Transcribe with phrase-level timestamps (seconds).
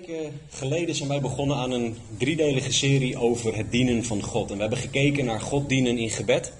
[0.00, 4.50] weken geleden zijn wij begonnen aan een driedelige serie over het dienen van God.
[4.50, 6.52] En we hebben gekeken naar God dienen in gebed,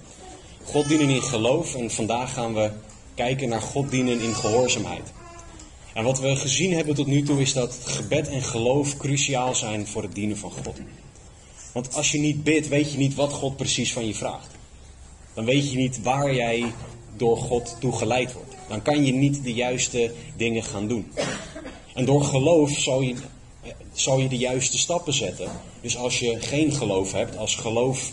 [0.63, 2.71] God dienen in geloof en vandaag gaan we
[3.15, 5.13] kijken naar God dienen in gehoorzaamheid.
[5.93, 9.87] En wat we gezien hebben tot nu toe is dat gebed en geloof cruciaal zijn
[9.87, 10.77] voor het dienen van God.
[11.71, 14.49] Want als je niet bidt, weet je niet wat God precies van je vraagt.
[15.33, 16.73] Dan weet je niet waar jij
[17.17, 18.55] door God toe geleid wordt.
[18.67, 21.11] Dan kan je niet de juiste dingen gaan doen.
[21.95, 23.15] En door geloof zal je,
[23.93, 25.51] je de juiste stappen zetten.
[25.81, 28.11] Dus als je geen geloof hebt, als geloof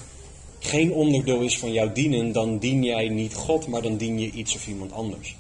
[0.58, 4.30] geen onderdeel is van jouw dienen, dan dien jij niet God, maar dan dien je
[4.30, 5.36] iets of iemand anders.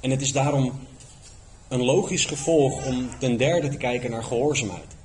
[0.00, 0.72] En het is daarom
[1.68, 4.96] een logisch gevolg om ten derde te kijken naar gehoorzaamheid.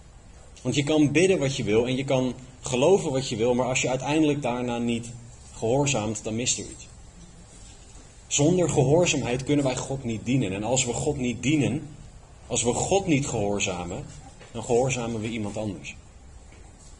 [0.61, 3.67] Want je kan bidden wat je wil en je kan geloven wat je wil, maar
[3.67, 5.09] als je uiteindelijk daarna niet
[5.53, 6.88] gehoorzaamt, dan mist er iets.
[8.29, 10.53] Zonder gehoorzaamheid kunnen wij God niet dienen.
[10.53, 11.87] En als we God niet dienen,
[12.47, 14.05] als we God niet gehoorzamen,
[14.51, 15.95] dan gehoorzamen we iemand anders.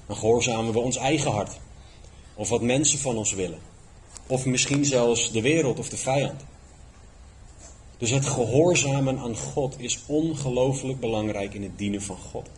[0.07, 1.59] Dan gehoorzamen we ons eigen hart.
[2.35, 3.59] Of wat mensen van ons willen.
[4.27, 6.45] Of misschien zelfs de wereld of de vijand.
[7.97, 12.49] Dus het gehoorzamen aan God is ongelooflijk belangrijk in het dienen van God.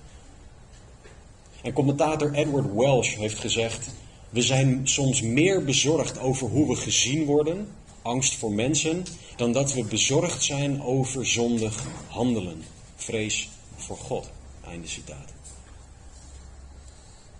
[1.61, 3.95] En commentator Edward Welsh heeft gezegd:
[4.29, 7.67] We zijn soms meer bezorgd over hoe we gezien worden,
[8.01, 12.63] angst voor mensen, dan dat we bezorgd zijn over zondig handelen,
[12.95, 14.29] vrees voor God.
[14.67, 15.33] Einde citaat.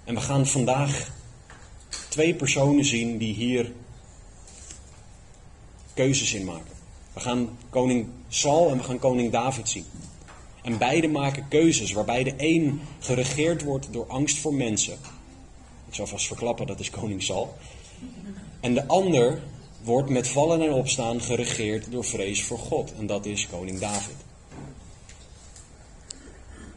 [0.04, 1.12] En we gaan vandaag
[2.09, 3.72] twee personen zien die hier
[5.94, 6.76] keuzes in maken.
[7.14, 9.86] We gaan koning Saul en we gaan koning David zien.
[10.61, 14.98] En beide maken keuzes waarbij de een geregeerd wordt door angst voor mensen.
[15.88, 17.55] Ik zal vast verklappen, dat is koning Saul.
[18.60, 19.42] En de ander
[19.83, 22.93] wordt met vallen en opstaan geregeerd door vrees voor God.
[22.97, 24.15] En dat is koning David.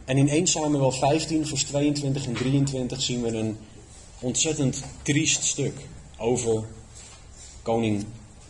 [0.05, 3.57] En in 1 Samuel 15, vers 22 en 23 zien we een
[4.19, 5.73] ontzettend triest stuk
[6.17, 6.63] over
[7.61, 8.05] koning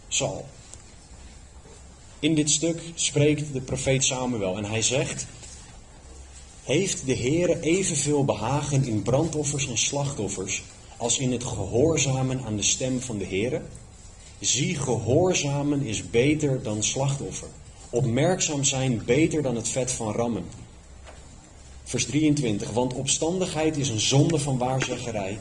[0.07, 0.45] Saul.
[2.19, 5.25] In dit stuk spreekt de profeet Samuel en hij zegt:
[6.63, 10.63] Heeft de Heere evenveel behagen in brandoffers en slachtoffers
[10.97, 13.61] als in het gehoorzamen aan de stem van de Heere?
[14.39, 17.47] Zie, gehoorzamen is beter dan slachtoffer.
[17.89, 20.45] Opmerkzaam zijn beter dan het vet van rammen.
[21.83, 22.71] Vers 23.
[22.71, 25.39] Want opstandigheid is een zonde van waarzeggerij.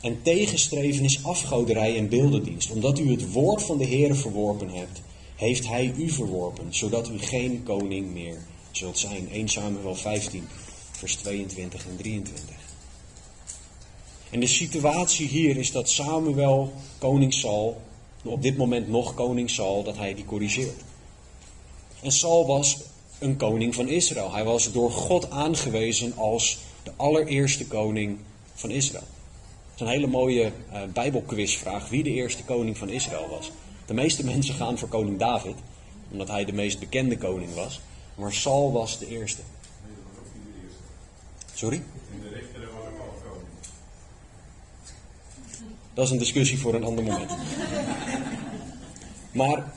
[0.00, 2.70] En tegenstreven is afgoderij en beeldendienst.
[2.70, 5.00] Omdat u het woord van de Heere verworpen hebt,
[5.36, 8.38] heeft hij u verworpen, zodat u geen koning meer
[8.70, 9.30] zult zijn.
[9.30, 10.46] 1 Samuel 15,
[10.90, 12.54] vers 22 en 23.
[14.30, 17.80] En de situatie hier is dat Samuel, koning Saul,
[18.24, 20.80] op dit moment nog koning Saul, dat hij die corrigeert.
[22.02, 22.78] En Saul was
[23.18, 24.32] een koning van Israël.
[24.32, 28.18] Hij was door God aangewezen als de allereerste koning
[28.54, 29.04] van Israël.
[29.70, 33.50] Dat is een hele mooie uh, Bijbelquizvraag wie de eerste koning van Israël was.
[33.86, 35.56] De meeste mensen gaan voor koning David,
[36.10, 37.80] omdat hij de meest bekende koning was.
[38.14, 39.40] Maar Saul was de eerste.
[41.54, 41.82] Sorry?
[45.94, 47.30] Dat is een discussie voor een ander moment.
[49.34, 49.72] Maar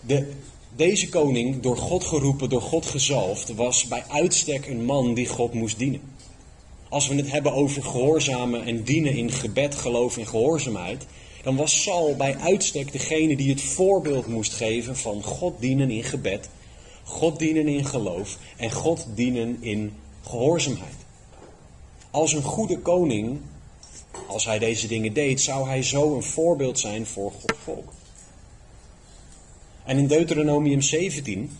[0.00, 0.30] de,
[0.76, 5.52] deze koning, door God geroepen, door God gezalfd, was bij uitstek een man die God
[5.54, 6.00] moest dienen.
[6.88, 11.06] Als we het hebben over gehoorzamen en dienen in gebed, geloof en gehoorzaamheid,
[11.42, 16.04] dan was Saul bij uitstek degene die het voorbeeld moest geven van God dienen in
[16.04, 16.48] gebed,
[17.04, 20.96] God dienen in geloof en God dienen in gehoorzaamheid.
[22.10, 23.38] Als een goede koning,
[24.26, 27.92] als hij deze dingen deed, zou hij zo een voorbeeld zijn voor Gods volk.
[29.88, 31.50] En in Deuteronomium 17,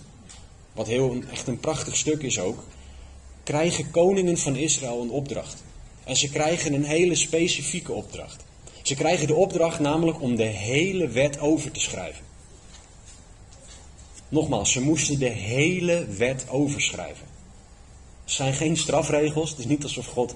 [0.73, 2.65] wat heel echt een prachtig stuk is ook,
[3.43, 5.63] krijgen koningen van Israël een opdracht.
[6.05, 8.45] En ze krijgen een hele specifieke opdracht.
[8.83, 12.25] Ze krijgen de opdracht namelijk om de hele wet over te schrijven.
[14.29, 17.27] Nogmaals, ze moesten de hele wet overschrijven.
[18.29, 19.51] Zijn geen strafregels.
[19.51, 20.35] Het is niet alsof God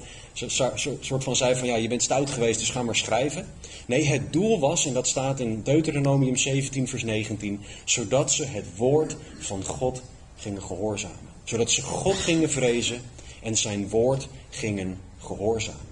[1.00, 3.46] soort van zei van ja, je bent stout geweest, dus ga maar schrijven.
[3.86, 8.66] Nee, het doel was, en dat staat in Deuteronomium 17, vers 19, zodat ze het
[8.76, 10.02] woord van God
[10.36, 11.18] gingen gehoorzamen.
[11.44, 13.02] Zodat ze God gingen vrezen
[13.42, 15.90] en zijn woord gingen gehoorzamen.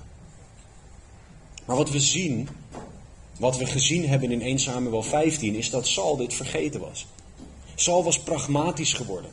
[1.64, 2.48] Maar wat we zien,
[3.38, 7.06] wat we gezien hebben in 1 Samuel 15, is dat Saul dit vergeten was.
[7.74, 9.30] Saul was pragmatisch geworden.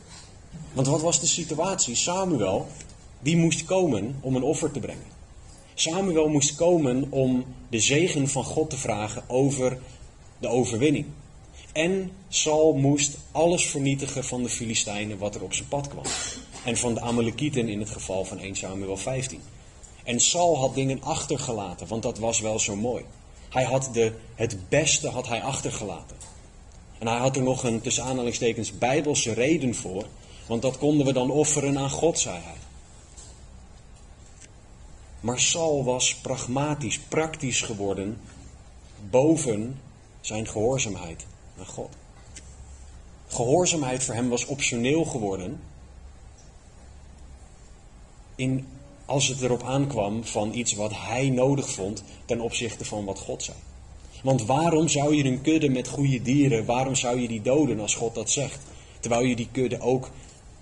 [0.78, 1.94] Want wat was de situatie?
[1.94, 2.66] Samuel,
[3.20, 5.06] die moest komen om een offer te brengen.
[5.74, 9.78] Samuel moest komen om de zegen van God te vragen over
[10.38, 11.06] de overwinning.
[11.72, 16.04] En Saul moest alles vernietigen van de Filistijnen wat er op zijn pad kwam.
[16.64, 19.40] En van de Amalekieten in het geval van 1 Samuel 15.
[20.04, 23.04] En Saul had dingen achtergelaten, want dat was wel zo mooi.
[23.48, 26.16] Hij had de, het beste had hij achtergelaten.
[26.98, 30.04] En hij had er nog een tussen aanhalingstekens bijbelse reden voor,
[30.48, 32.56] want dat konden we dan offeren aan God, zei hij.
[35.20, 38.20] Maar Saul was pragmatisch, praktisch geworden
[39.10, 39.80] boven
[40.20, 41.26] zijn gehoorzaamheid
[41.58, 41.96] aan God.
[43.26, 45.60] Gehoorzaamheid voor hem was optioneel geworden
[48.34, 48.66] in,
[49.04, 53.42] als het erop aankwam van iets wat hij nodig vond ten opzichte van wat God
[53.42, 53.56] zei.
[54.22, 57.94] Want waarom zou je een kudde met goede dieren, waarom zou je die doden als
[57.94, 58.58] God dat zegt?
[59.00, 60.10] Terwijl je die kudde ook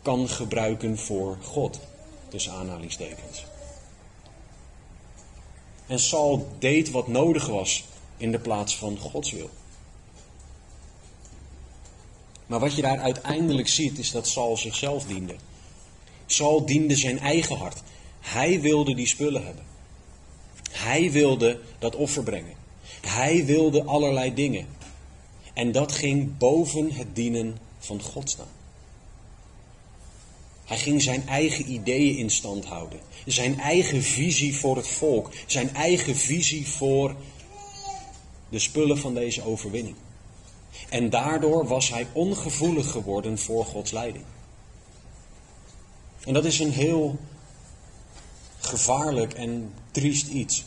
[0.06, 1.80] kan gebruiken voor God.
[2.28, 3.44] Tussen aanhalingstekens.
[5.86, 7.84] En Saul deed wat nodig was
[8.16, 9.50] in de plaats van Gods wil.
[12.46, 15.34] Maar wat je daar uiteindelijk ziet is dat Saul zichzelf diende.
[16.26, 17.82] Saul diende zijn eigen hart.
[18.20, 19.64] Hij wilde die spullen hebben.
[20.70, 22.54] Hij wilde dat offer brengen.
[23.00, 24.66] Hij wilde allerlei dingen.
[25.52, 28.55] En dat ging boven het dienen van God staan.
[30.66, 33.00] Hij ging zijn eigen ideeën in stand houden.
[33.26, 35.30] Zijn eigen visie voor het volk.
[35.46, 37.14] Zijn eigen visie voor
[38.48, 39.96] de spullen van deze overwinning.
[40.88, 44.24] En daardoor was hij ongevoelig geworden voor Gods leiding.
[46.24, 47.18] En dat is een heel
[48.58, 50.64] gevaarlijk en triest iets.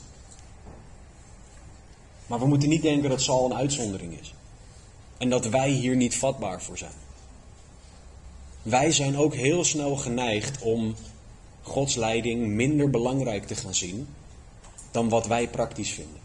[2.27, 4.33] Maar we moeten niet denken dat Saul een uitzondering is.
[5.17, 7.07] En dat wij hier niet vatbaar voor zijn.
[8.69, 10.95] Wij zijn ook heel snel geneigd om
[11.61, 14.07] Gods leiding minder belangrijk te gaan zien
[14.91, 16.21] dan wat wij praktisch vinden.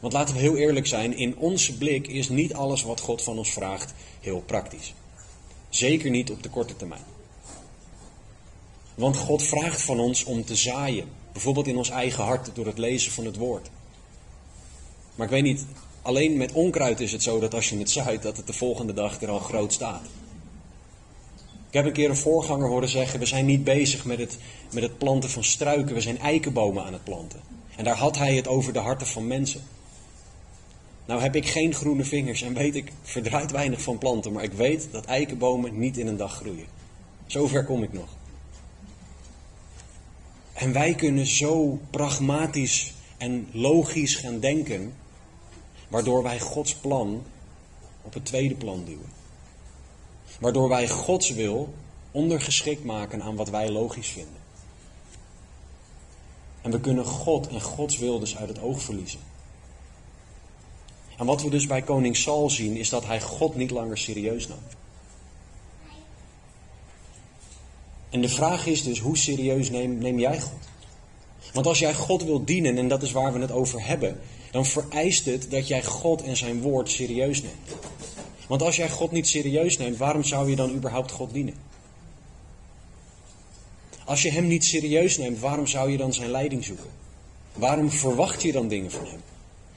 [0.00, 3.38] Want laten we heel eerlijk zijn, in onze blik is niet alles wat God van
[3.38, 4.94] ons vraagt heel praktisch.
[5.68, 7.04] Zeker niet op de korte termijn.
[8.94, 12.78] Want God vraagt van ons om te zaaien, bijvoorbeeld in ons eigen hart door het
[12.78, 13.70] lezen van het woord.
[15.14, 15.64] Maar ik weet niet,
[16.02, 18.92] alleen met onkruid is het zo dat als je het zaait, dat het de volgende
[18.92, 20.02] dag er al groot staat.
[21.68, 24.38] Ik heb een keer een voorganger horen zeggen: We zijn niet bezig met het,
[24.72, 27.40] met het planten van struiken, we zijn eikenbomen aan het planten.
[27.76, 29.62] En daar had hij het over de harten van mensen.
[31.06, 34.52] Nou heb ik geen groene vingers en weet ik verdraait weinig van planten, maar ik
[34.52, 36.66] weet dat eikenbomen niet in een dag groeien.
[37.26, 38.08] Zover kom ik nog.
[40.52, 44.94] En wij kunnen zo pragmatisch en logisch gaan denken,
[45.88, 47.22] waardoor wij Gods plan
[48.02, 49.17] op het tweede plan duwen.
[50.38, 51.74] Waardoor wij Gods wil
[52.10, 54.36] ondergeschikt maken aan wat wij logisch vinden.
[56.62, 59.20] En we kunnen God en Gods wil dus uit het oog verliezen.
[61.16, 64.48] En wat we dus bij koning Saul zien, is dat hij God niet langer serieus
[64.48, 64.58] nam.
[68.10, 70.68] En de vraag is dus, hoe serieus neem, neem jij God?
[71.52, 74.20] Want als jij God wil dienen, en dat is waar we het over hebben,
[74.50, 77.76] dan vereist het dat jij God en zijn woord serieus neemt.
[78.48, 81.54] Want als jij God niet serieus neemt, waarom zou je dan überhaupt God dienen?
[84.04, 86.90] Als je Hem niet serieus neemt, waarom zou je dan zijn leiding zoeken?
[87.52, 89.20] Waarom verwacht je dan dingen van Hem?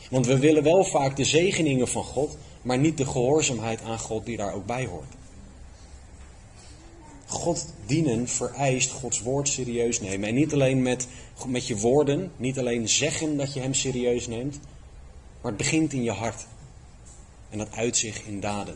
[0.10, 4.26] Want we willen wel vaak de zegeningen van God, maar niet de gehoorzaamheid aan God
[4.26, 5.14] die daar ook bij hoort.
[7.26, 10.30] God dienen vereist Gods woord serieus nemen.
[10.30, 11.08] En niet alleen met,
[11.48, 14.60] met je woorden, niet alleen zeggen dat je Hem serieus neemt,
[15.42, 16.48] maar het begint in je hart.
[17.52, 18.76] En dat uit zich in daden.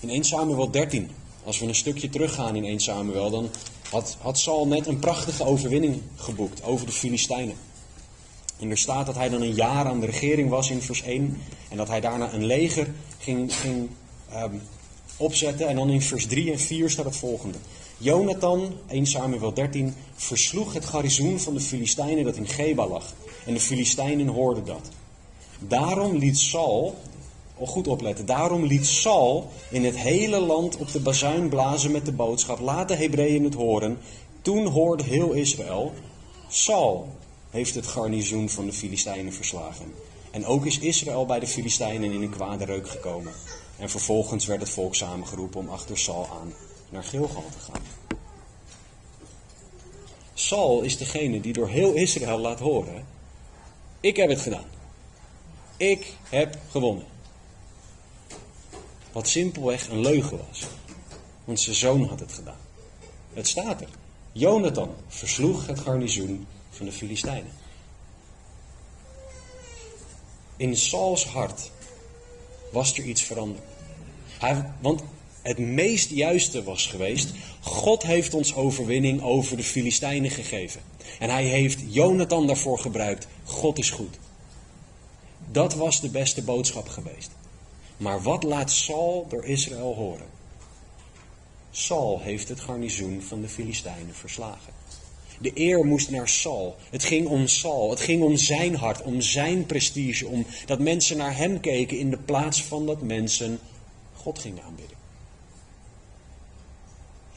[0.00, 1.10] In 1 Samuel 13,
[1.44, 3.50] als we een stukje teruggaan in 1 Samuel, dan
[3.90, 7.56] had, had Saul net een prachtige overwinning geboekt over de Filistijnen.
[8.58, 11.42] En er staat dat hij dan een jaar aan de regering was in vers 1
[11.70, 13.88] en dat hij daarna een leger ging, ging
[14.34, 14.60] um,
[15.16, 15.68] opzetten.
[15.68, 17.58] En dan in vers 3 en 4 staat het volgende.
[17.98, 23.14] Jonathan, 1 Samuel 13, versloeg het garnizoen van de Filistijnen dat in Geba lag.
[23.46, 24.88] En de Filistijnen hoorden dat.
[25.68, 26.94] Daarom liet Saul,
[27.54, 32.04] oh goed opletten, daarom liet Saul in het hele land op de bazuin blazen met
[32.04, 33.98] de boodschap, laat de Hebreeën het horen.
[34.42, 35.92] Toen hoorde heel Israël,
[36.48, 37.08] Saul
[37.50, 39.92] heeft het garnizoen van de Filistijnen verslagen.
[40.30, 43.32] En ook is Israël bij de Filistijnen in een kwade reuk gekomen.
[43.78, 46.52] En vervolgens werd het volk samengeroepen om achter Saul aan
[46.88, 47.82] naar Gilgal te gaan.
[50.34, 53.06] Saul is degene die door heel Israël laat horen:
[54.00, 54.73] Ik heb het gedaan.
[55.76, 57.06] Ik heb gewonnen.
[59.12, 60.66] Wat simpelweg een leugen was.
[61.44, 62.58] Want zijn zoon had het gedaan.
[63.32, 63.88] Het staat er.
[64.32, 67.52] Jonathan versloeg het garnizoen van de Filistijnen.
[70.56, 71.70] In Sauls hart
[72.72, 73.62] was er iets veranderd.
[74.38, 75.02] Hij, want
[75.42, 80.80] het meest juiste was geweest, God heeft ons overwinning over de Filistijnen gegeven.
[81.18, 83.26] En hij heeft Jonathan daarvoor gebruikt.
[83.44, 84.18] God is goed.
[85.54, 87.30] Dat was de beste boodschap geweest.
[87.96, 90.26] Maar wat laat Saul door Israël horen?
[91.70, 94.72] Saul heeft het garnizoen van de Filistijnen verslagen.
[95.40, 96.76] De eer moest naar Saul.
[96.90, 97.90] Het ging om Saul.
[97.90, 102.10] Het ging om zijn hart, om zijn prestige, om dat mensen naar hem keken in
[102.10, 103.58] de plaats van dat mensen
[104.14, 104.96] God gingen aanbidden.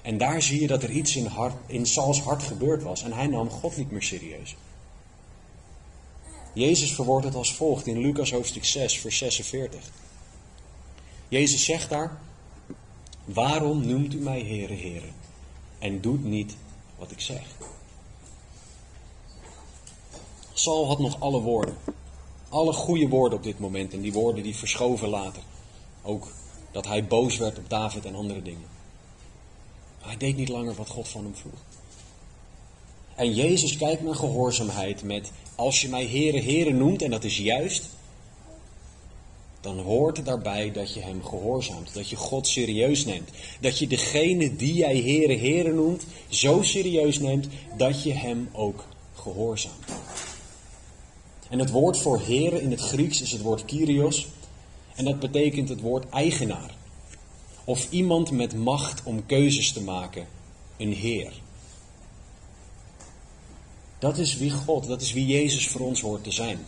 [0.02, 3.14] En daar zie je dat er iets in, hart, in Sauls hart gebeurd was en
[3.14, 4.56] hij nam God niet meer serieus.
[6.58, 9.92] Jezus verwoordt het als volgt in Lucas hoofdstuk 6, vers 46.
[11.28, 12.20] Jezus zegt daar:
[13.26, 15.08] Waarom noemt u mij Heere, Heere,
[15.80, 16.56] en doet niet
[16.98, 17.42] wat ik zeg?
[20.54, 21.78] Saul had nog alle woorden.
[22.50, 23.94] Alle goede woorden op dit moment.
[23.94, 25.44] En die woorden die verschoven later.
[26.02, 26.32] Ook
[26.72, 28.68] dat hij boos werd op David en andere dingen.
[30.00, 31.67] Maar hij deed niet langer wat God van hem vroeg.
[33.18, 37.38] En Jezus kijkt naar gehoorzaamheid met, als je mij Heere, Heere noemt, en dat is
[37.38, 37.90] juist,
[39.62, 41.94] dan hoort daarbij dat je hem gehoorzaamt.
[41.94, 43.30] Dat je God serieus neemt.
[43.60, 47.48] Dat je degene die jij Heere, Heere noemt, zo serieus neemt
[47.78, 49.86] dat je hem ook gehoorzaamt.
[51.50, 54.28] En het woord voor Heere in het Grieks is het woord Kyrios.
[54.96, 56.76] En dat betekent het woord eigenaar.
[57.64, 60.28] Of iemand met macht om keuzes te maken.
[60.78, 61.34] Een Heer.
[64.00, 66.66] Dat is wie God, dat is wie Jezus voor ons hoort te zijn.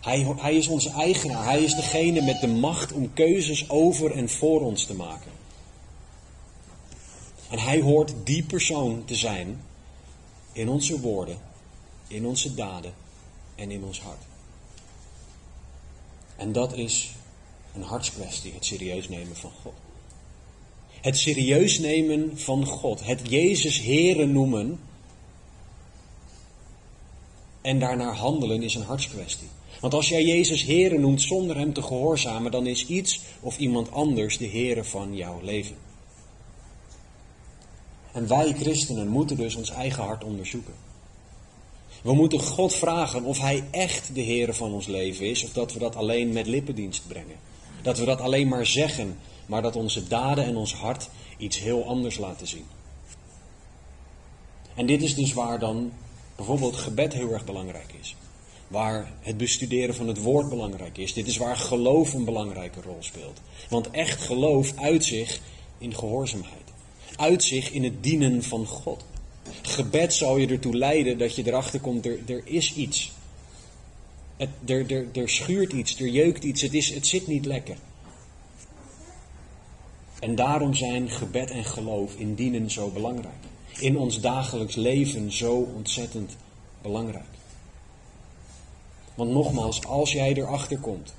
[0.00, 1.44] Hij, hij is onze eigenaar.
[1.44, 5.30] Hij is degene met de macht om keuzes over en voor ons te maken.
[7.50, 9.60] En hij hoort die persoon te zijn
[10.52, 11.38] in onze woorden,
[12.08, 12.94] in onze daden
[13.54, 14.22] en in ons hart.
[16.36, 17.10] En dat is
[17.74, 19.74] een hartskwestie, het serieus nemen van God.
[21.00, 24.80] Het serieus nemen van God, het Jezus Heren noemen
[27.62, 29.48] en daarnaar handelen is een hartskwestie.
[29.80, 33.90] Want als jij Jezus Heren noemt zonder Hem te gehoorzamen, dan is iets of iemand
[33.90, 35.76] anders de Heren van jouw leven.
[38.12, 40.74] En wij christenen moeten dus ons eigen hart onderzoeken.
[42.02, 45.72] We moeten God vragen of Hij echt de Heer van ons leven is, of dat
[45.72, 47.36] we dat alleen met lippendienst brengen.
[47.82, 51.84] Dat we dat alleen maar zeggen, maar dat onze daden en ons hart iets heel
[51.84, 52.66] anders laten zien.
[54.74, 55.92] En dit is dus waar dan
[56.46, 58.16] bijvoorbeeld gebed heel erg belangrijk is.
[58.68, 61.12] Waar het bestuderen van het woord belangrijk is.
[61.12, 63.40] Dit is waar geloof een belangrijke rol speelt.
[63.68, 65.40] Want echt geloof uit zich
[65.78, 66.62] in gehoorzaamheid.
[67.16, 69.04] Uit zich in het dienen van God.
[69.62, 73.12] Gebed zal je ertoe leiden dat je erachter komt, er, er is iets.
[74.36, 77.76] Het, er, er, er schuurt iets, er jeukt iets, het, is, het zit niet lekker.
[80.20, 83.51] En daarom zijn gebed en geloof in dienen zo belangrijk.
[83.78, 86.36] In ons dagelijks leven zo ontzettend
[86.82, 87.24] belangrijk.
[89.14, 91.14] Want nogmaals, als jij erachter komt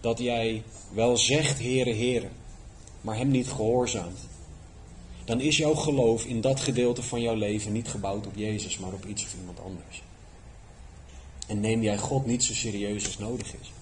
[0.00, 0.62] dat jij
[0.92, 2.28] wel zegt, Heere, Heere,
[3.00, 4.18] maar hem niet gehoorzaamt,
[5.24, 8.92] dan is jouw geloof in dat gedeelte van jouw leven niet gebouwd op Jezus, maar
[8.92, 10.02] op iets of iemand anders.
[11.46, 13.72] En neem jij God niet zo serieus als nodig is.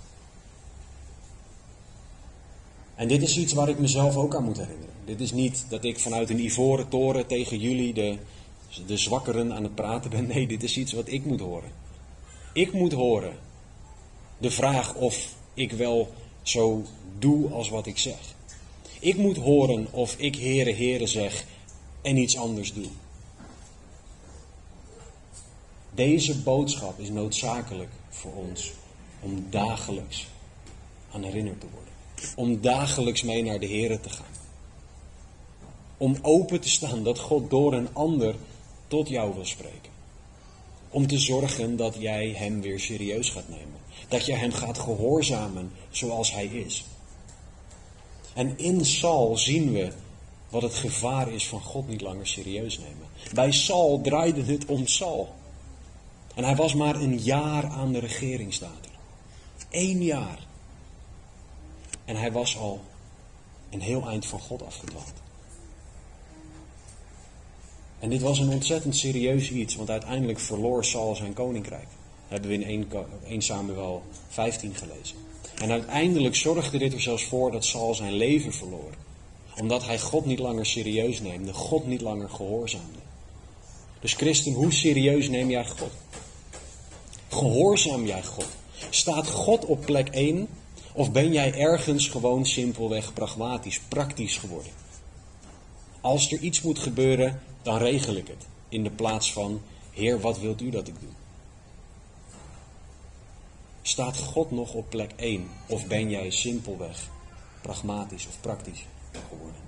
[3.01, 4.95] En dit is iets waar ik mezelf ook aan moet herinneren.
[5.05, 8.19] Dit is niet dat ik vanuit een ivoren toren tegen jullie, de,
[8.87, 10.27] de zwakkeren, aan het praten ben.
[10.27, 11.71] Nee, dit is iets wat ik moet horen.
[12.53, 13.33] Ik moet horen
[14.39, 16.83] de vraag of ik wel zo
[17.19, 18.19] doe als wat ik zeg.
[18.99, 21.45] Ik moet horen of ik Heere, Heere zeg
[22.03, 22.89] en iets anders doe.
[25.95, 28.73] Deze boodschap is noodzakelijk voor ons
[29.21, 30.27] om dagelijks
[31.13, 31.90] aan herinnerd te worden.
[32.37, 34.39] Om dagelijks mee naar de Heere te gaan.
[35.97, 38.35] Om open te staan dat God door een ander
[38.89, 39.91] tot jou wil spreken.
[40.91, 43.81] Om te zorgen dat jij Hem weer serieus gaat nemen.
[44.09, 46.85] Dat je Hem gaat gehoorzamen zoals Hij is.
[48.35, 49.93] En in Saul zien we
[50.49, 53.07] wat het gevaar is van God niet langer serieus nemen.
[53.35, 55.35] Bij Saul draaide het om Saul.
[56.35, 58.91] En hij was maar een jaar aan de regering, staat er.
[59.71, 60.39] Eén jaar.
[62.11, 62.81] En hij was al
[63.71, 65.13] een heel eind van God afgedwaald.
[67.99, 71.87] En dit was een ontzettend serieus iets, want uiteindelijk verloor Saul zijn koninkrijk.
[72.29, 75.17] Dat hebben we in 1, 1 Samuel 15 gelezen.
[75.63, 78.93] En uiteindelijk zorgde dit er zelfs voor dat Saul zijn leven verloor.
[79.57, 82.99] Omdat hij God niet langer serieus neemde, God niet langer gehoorzaamde.
[84.01, 85.93] Dus christen, hoe serieus neem jij God?
[87.29, 88.49] Gehoorzaam jij God?
[88.91, 90.49] Staat God op plek 1
[90.93, 94.73] of ben jij ergens gewoon simpelweg pragmatisch, praktisch geworden?
[96.01, 98.47] Als er iets moet gebeuren, dan regel ik het.
[98.69, 101.11] In de plaats van, Heer, wat wilt u dat ik doe?
[103.83, 107.09] Staat God nog op plek 1 of ben jij simpelweg
[107.63, 108.85] pragmatisch of praktisch
[109.29, 109.61] geworden?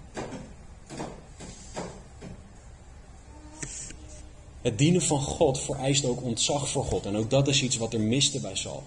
[4.62, 7.06] Het dienen van God vereist ook ontzag voor God.
[7.06, 8.82] En ook dat is iets wat er miste bij Saul.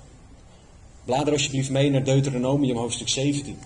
[1.06, 3.58] Blader alsjeblieft mee naar Deuteronomium hoofdstuk 17.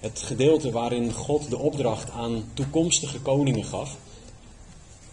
[0.00, 3.96] Het gedeelte waarin God de opdracht aan toekomstige koningen gaf.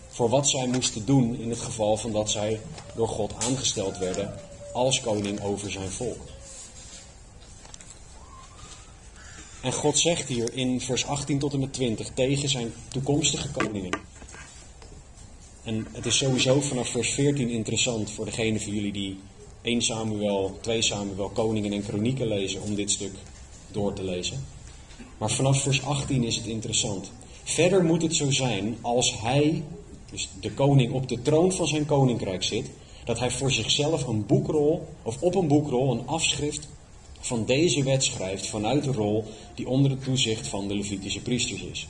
[0.09, 2.59] Voor wat zij moesten doen in het geval van dat zij
[2.95, 4.33] door God aangesteld werden
[4.73, 6.21] als koning over zijn volk.
[9.61, 13.99] En God zegt hier in vers 18 tot en met 20 tegen zijn toekomstige koningen.
[15.63, 19.19] En het is sowieso vanaf vers 14 interessant voor degene van jullie die
[19.61, 23.11] 1 Samuel, 2 Samuel, Koningen en Kronieken lezen om dit stuk
[23.71, 24.45] door te lezen.
[25.17, 27.11] Maar vanaf vers 18 is het interessant.
[27.43, 29.63] Verder moet het zo zijn als hij,
[30.11, 32.69] dus de koning, op de troon van zijn koninkrijk zit,
[33.05, 36.67] dat hij voor zichzelf een boekrol, of op een boekrol, een afschrift
[37.19, 39.25] van deze wet schrijft vanuit de rol
[39.55, 41.87] die onder het toezicht van de Levitische priesters is.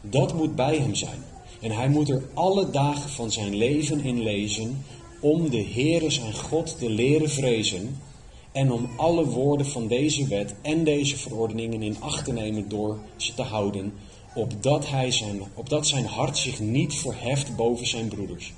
[0.00, 1.24] Dat moet bij hem zijn.
[1.60, 4.84] En hij moet er alle dagen van zijn leven in lezen
[5.20, 8.00] om de Heere zijn God te leren vrezen
[8.52, 12.98] en om alle woorden van deze wet en deze verordeningen in acht te nemen door
[13.16, 13.92] ze te houden,
[14.34, 18.52] opdat, hij zijn, opdat zijn hart zich niet verheft boven zijn broeders,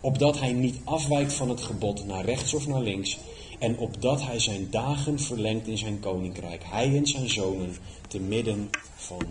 [0.00, 3.18] opdat hij niet afwijkt van het gebod naar rechts of naar links,
[3.58, 7.76] en opdat hij zijn dagen verlengt in zijn koninkrijk, hij en zijn zonen,
[8.08, 9.22] te midden van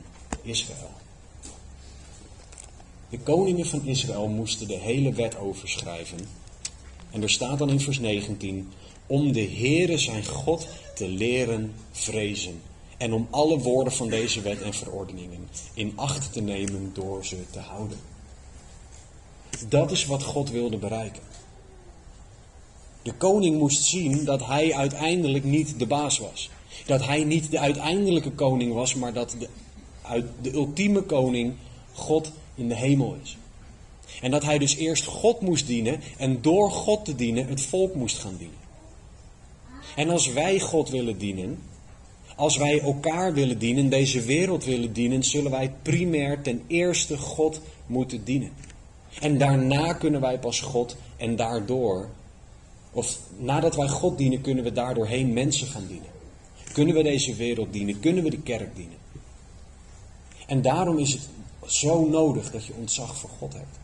[0.42, 0.92] Israël.
[3.10, 6.43] De koningen van Israël moesten de hele wet overschrijven.
[7.14, 8.72] En er staat dan in vers 19,
[9.08, 12.62] om de Heere zijn God te leren vrezen.
[12.98, 17.38] En om alle woorden van deze wet en verordeningen in acht te nemen door ze
[17.50, 17.98] te houden.
[19.68, 21.22] Dat is wat God wilde bereiken.
[23.02, 26.50] De koning moest zien dat hij uiteindelijk niet de baas was.
[26.86, 29.50] Dat hij niet de uiteindelijke koning was, maar dat de,
[30.42, 31.54] de ultieme koning
[31.94, 33.38] God in de hemel is.
[34.24, 37.96] En dat hij dus eerst God moest dienen en door God te dienen het volk
[37.96, 38.58] moest gaan dienen.
[39.96, 41.62] En als wij God willen dienen,
[42.36, 47.62] als wij elkaar willen dienen, deze wereld willen dienen, zullen wij primair ten eerste God
[47.86, 48.52] moeten dienen.
[49.20, 52.10] En daarna kunnen wij pas God en daardoor,
[52.92, 56.10] of nadat wij God dienen, kunnen we daardoorheen mensen gaan dienen.
[56.74, 58.00] Kunnen we deze wereld dienen?
[58.00, 58.98] Kunnen we de kerk dienen?
[60.48, 61.30] En daarom is het
[61.66, 63.82] zo nodig dat je ontzag voor God hebt.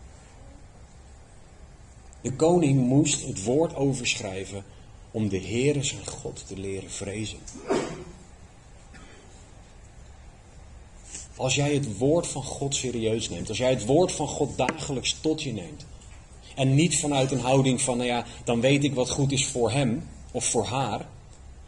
[2.22, 4.64] De koning moest het woord overschrijven
[5.12, 7.38] om de Heere zijn God te leren vrezen.
[11.36, 15.18] Als jij het woord van God serieus neemt, als jij het woord van God dagelijks
[15.22, 15.86] tot je neemt,
[16.56, 19.72] en niet vanuit een houding van, nou ja, dan weet ik wat goed is voor
[19.72, 21.08] hem of voor haar.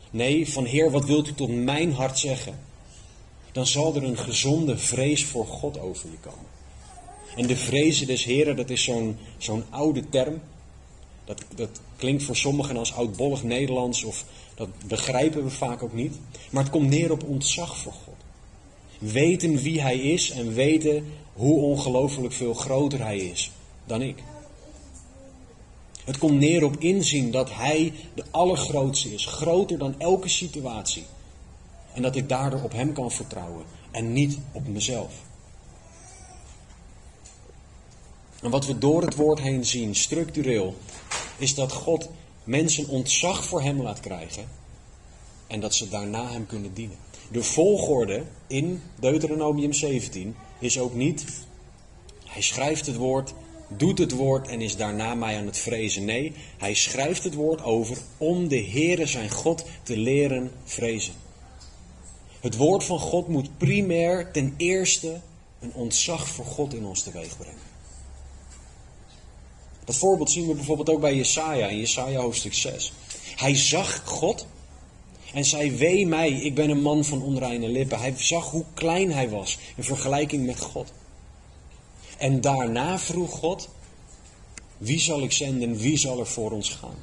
[0.10, 2.70] Nee, van Heer, wat wilt u tot mijn hart zeggen?
[3.52, 6.61] dan zal er een gezonde vrees voor God over je komen.
[7.36, 10.42] En de vrezen des Heren, dat is zo'n zo'n oude term.
[11.26, 16.16] Dat, dat klinkt voor sommigen als oudbollig Nederlands of dat begrijpen we vaak ook niet.
[16.52, 18.16] Maar het komt neer op ontzag voor God.
[19.00, 23.52] Weten wie Hij is en weten hoe ongelooflijk veel groter Hij is
[23.86, 24.24] dan ik.
[26.06, 31.04] Het komt neer op inzien dat Hij de allergrootste is, groter dan elke situatie.
[31.94, 35.14] En dat ik daardoor op Hem kan vertrouwen en niet op mezelf.
[38.42, 40.76] En wat we door het woord heen zien, structureel,
[41.38, 42.10] is dat God
[42.44, 44.46] mensen ontzag voor Hem laat krijgen
[45.48, 46.98] en dat ze daarna Hem kunnen dienen.
[47.32, 51.26] De volgorde in Deuteronomium 17 is ook niet,
[52.26, 53.34] Hij schrijft het woord,
[53.68, 56.06] doet het woord en is daarna mij aan het vrezen.
[56.06, 61.14] Nee, Hij schrijft het woord over om de Heere zijn God te leren vrezen.
[62.40, 65.22] Het woord van God moet primair ten eerste
[65.60, 67.71] een ontzag voor God in ons teweeg brengen.
[69.86, 72.94] Dat voorbeeld zien we bijvoorbeeld ook bij Jesaja in Jesaja hoofdstuk 6.
[73.36, 74.46] Hij zag God
[75.34, 78.00] en zei, wee mij, ik ben een man van onreine lippen.
[78.00, 80.92] Hij zag hoe klein hij was in vergelijking met God.
[82.22, 83.70] En daarna vroeg God:
[84.78, 85.78] Wie zal ik zenden?
[85.78, 86.96] Wie zal er voor ons gaan?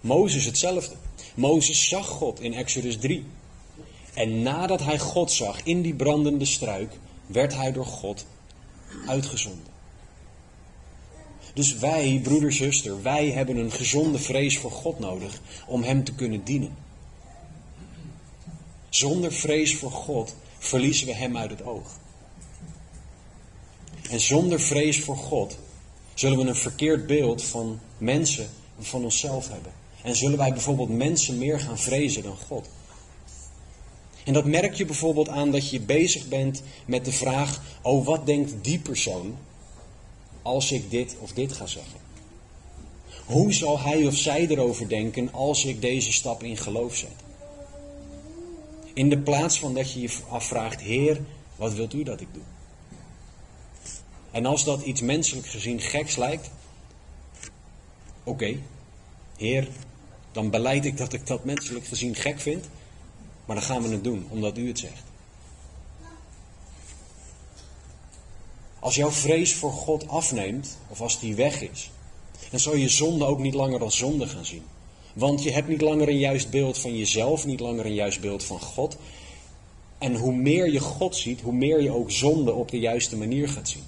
[0.00, 0.94] Mozes hetzelfde.
[1.34, 3.24] Mozes zag God in Exodus 3.
[4.14, 6.92] En nadat hij God zag in die brandende struik,
[7.26, 8.26] werd hij door God
[9.06, 9.71] uitgezonden.
[11.52, 16.14] Dus wij, broeder, zuster, wij hebben een gezonde vrees voor God nodig om Hem te
[16.14, 16.76] kunnen dienen.
[18.88, 21.98] Zonder vrees voor God verliezen we Hem uit het oog.
[24.10, 25.58] En zonder vrees voor God
[26.14, 29.72] zullen we een verkeerd beeld van mensen en van onszelf hebben.
[30.02, 32.68] En zullen wij bijvoorbeeld mensen meer gaan vrezen dan God.
[34.24, 38.26] En dat merk je bijvoorbeeld aan dat je bezig bent met de vraag: oh, wat
[38.26, 39.36] denkt die persoon
[40.42, 42.00] als ik dit of dit ga zeggen?
[43.24, 47.10] Hoe zal hij of zij erover denken als ik deze stap in geloof zet?
[48.94, 51.20] In de plaats van dat je je afvraagt: Heer,
[51.56, 52.42] wat wilt u dat ik doe?
[54.30, 56.50] En als dat iets menselijk gezien geks lijkt,
[58.24, 58.56] oké,
[59.36, 59.68] Heer,
[60.32, 62.68] dan beleid ik dat ik dat menselijk gezien gek vind,
[63.44, 65.11] maar dan gaan we het doen, omdat u het zegt.
[68.82, 71.90] Als jouw vrees voor God afneemt, of als die weg is,
[72.50, 74.62] dan zal je zonde ook niet langer als zonde gaan zien.
[75.12, 78.44] Want je hebt niet langer een juist beeld van jezelf, niet langer een juist beeld
[78.44, 78.96] van God.
[79.98, 83.48] En hoe meer je God ziet, hoe meer je ook zonde op de juiste manier
[83.48, 83.84] gaat zien.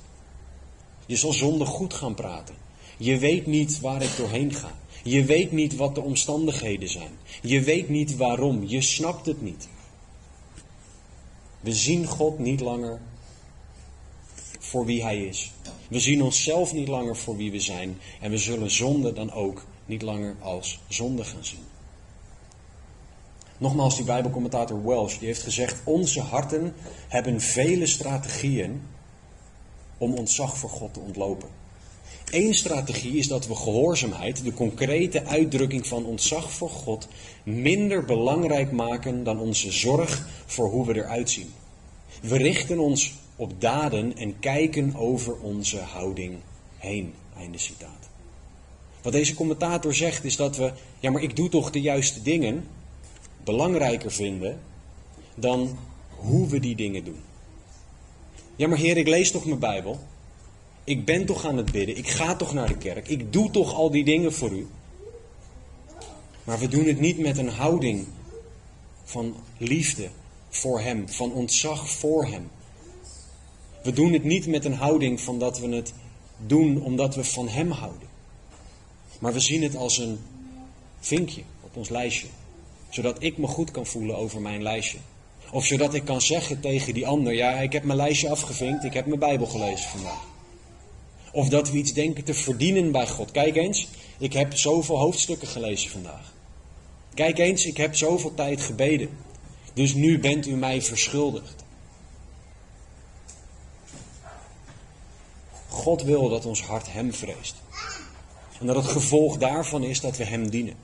[1.06, 2.54] Je zal zonde goed gaan praten.
[2.96, 4.78] Je weet niet waar ik doorheen ga.
[5.04, 7.12] Je weet niet wat de omstandigheden zijn.
[7.42, 8.64] Je weet niet waarom.
[8.66, 9.68] Je snapt het niet.
[11.60, 13.00] We zien God niet langer
[14.68, 15.52] voor wie Hij is.
[15.88, 17.98] We zien onszelf niet langer voor wie we zijn.
[18.20, 21.64] En we zullen zonde dan ook niet langer als zonde gaan zien.
[23.58, 26.74] Nogmaals, die Bijbelcommentator Welsh die heeft gezegd: Onze harten
[27.08, 28.82] hebben vele strategieën
[29.98, 31.48] om ontzag voor God te ontlopen.
[32.30, 37.08] Eén strategie is dat we gehoorzaamheid, de concrete uitdrukking van ontzag voor God,
[37.42, 41.52] minder belangrijk maken dan onze zorg voor hoe we eruit zien.
[42.20, 46.34] We richten ons op daden en kijken over onze houding
[46.76, 47.14] heen.
[47.36, 48.08] Einde citaat.
[49.02, 52.68] Wat deze commentator zegt is dat we, ja maar ik doe toch de juiste dingen,
[53.44, 54.60] belangrijker vinden
[55.34, 57.20] dan hoe we die dingen doen.
[58.56, 59.98] Ja maar heer, ik lees toch mijn Bijbel.
[60.84, 61.96] Ik ben toch aan het bidden.
[61.96, 63.08] Ik ga toch naar de kerk.
[63.08, 64.66] Ik doe toch al die dingen voor u.
[66.44, 68.06] Maar we doen het niet met een houding
[69.04, 70.08] van liefde
[70.48, 72.50] voor Hem, van ontzag voor Hem.
[73.84, 75.92] We doen het niet met een houding van dat we het
[76.46, 78.08] doen omdat we van Hem houden.
[79.18, 80.18] Maar we zien het als een
[81.00, 82.26] vinkje op ons lijstje.
[82.88, 84.98] Zodat ik me goed kan voelen over mijn lijstje.
[85.50, 88.94] Of zodat ik kan zeggen tegen die ander: Ja, ik heb mijn lijstje afgevinkt, ik
[88.94, 90.26] heb mijn Bijbel gelezen vandaag.
[91.32, 93.30] Of dat we iets denken te verdienen bij God.
[93.30, 96.32] Kijk eens, ik heb zoveel hoofdstukken gelezen vandaag.
[97.14, 99.08] Kijk eens, ik heb zoveel tijd gebeden.
[99.74, 101.63] Dus nu bent u mij verschuldigd.
[105.74, 107.54] God wil dat ons hart Hem vreest.
[108.60, 110.74] En dat het gevolg daarvan is dat we Hem dienen.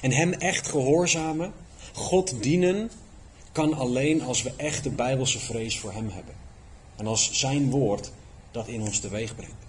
[0.00, 1.52] En Hem echt gehoorzamen,
[1.92, 2.90] God dienen,
[3.52, 6.34] kan alleen als we echt de Bijbelse vrees voor Hem hebben.
[6.96, 8.10] En als Zijn woord
[8.50, 9.66] dat in ons teweeg brengt.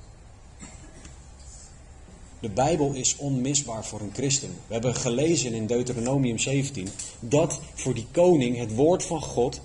[2.40, 4.56] De Bijbel is onmisbaar voor een christen.
[4.68, 6.88] We hebben gelezen in Deuteronomium 17
[7.20, 9.62] dat voor die koning het woord van God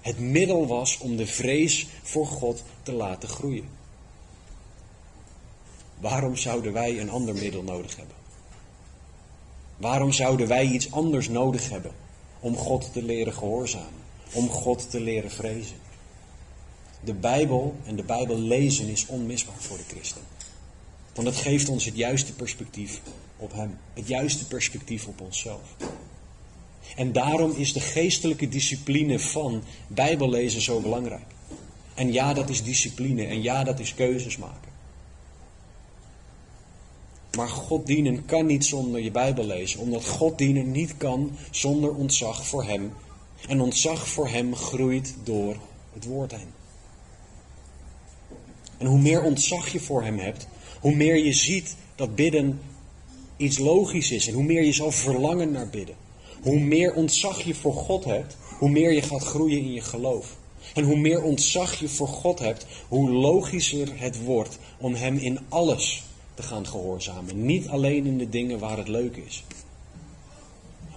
[0.00, 3.68] het middel was om de vrees voor God te laten groeien.
[6.00, 8.14] Waarom zouden wij een ander middel nodig hebben?
[9.76, 11.92] Waarom zouden wij iets anders nodig hebben
[12.40, 15.76] om God te leren gehoorzamen, om God te leren vrezen?
[17.04, 20.22] De Bijbel en de Bijbel lezen is onmisbaar voor de christen.
[21.14, 23.00] Want het geeft ons het juiste perspectief
[23.36, 25.76] op Hem, het juiste perspectief op onszelf.
[26.96, 31.34] En daarom is de geestelijke discipline van Bijbellezen zo belangrijk.
[31.96, 34.70] En ja, dat is discipline en ja, dat is keuzes maken.
[37.36, 41.94] Maar God dienen kan niet zonder je Bijbel lezen, omdat God dienen niet kan zonder
[41.94, 42.92] ontzag voor Hem.
[43.48, 45.56] En ontzag voor Hem groeit door
[45.92, 46.52] het woord heen.
[48.78, 50.48] En hoe meer ontzag je voor Hem hebt,
[50.80, 52.60] hoe meer je ziet dat bidden
[53.36, 55.96] iets logisch is en hoe meer je zal verlangen naar bidden.
[56.42, 60.36] Hoe meer ontzag je voor God hebt, hoe meer je gaat groeien in je geloof.
[60.76, 65.38] En hoe meer ontzag je voor God hebt, hoe logischer het wordt om Hem in
[65.48, 66.02] alles
[66.34, 67.44] te gaan gehoorzamen.
[67.44, 69.44] Niet alleen in de dingen waar het leuk is.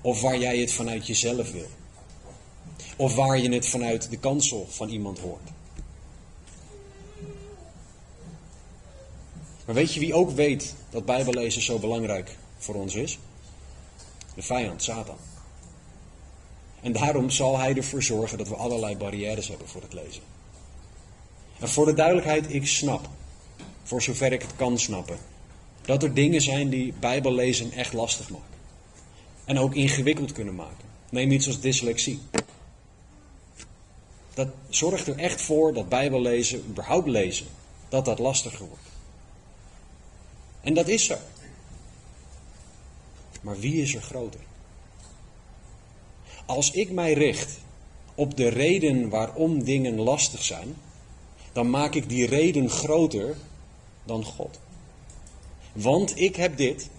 [0.01, 1.67] Of waar jij het vanuit jezelf wil.
[2.97, 5.49] Of waar je het vanuit de kansel van iemand hoort.
[9.65, 13.19] Maar weet je wie ook weet dat Bijbellezen zo belangrijk voor ons is?
[14.35, 15.28] De vijand, Satan.
[16.81, 20.21] En daarom zal hij ervoor zorgen dat we allerlei barrières hebben voor het lezen.
[21.59, 23.09] En voor de duidelijkheid, ik snap,
[23.83, 25.17] voor zover ik het kan snappen,
[25.81, 28.57] dat er dingen zijn die Bijbellezen echt lastig maken.
[29.45, 30.87] En ook ingewikkeld kunnen maken.
[31.09, 32.19] Neem iets als dyslexie.
[34.33, 37.47] Dat zorgt er echt voor dat Bijbellezen, überhaupt lezen,
[37.89, 38.83] dat dat lastiger wordt.
[40.61, 41.19] En dat is er.
[43.41, 44.39] Maar wie is er groter?
[46.49, 47.59] Als ik mij richt
[48.15, 50.75] op de reden waarom dingen lastig zijn,
[51.51, 53.35] dan maak ik die reden groter
[54.03, 54.59] dan God.
[55.71, 56.89] Want ik heb dit.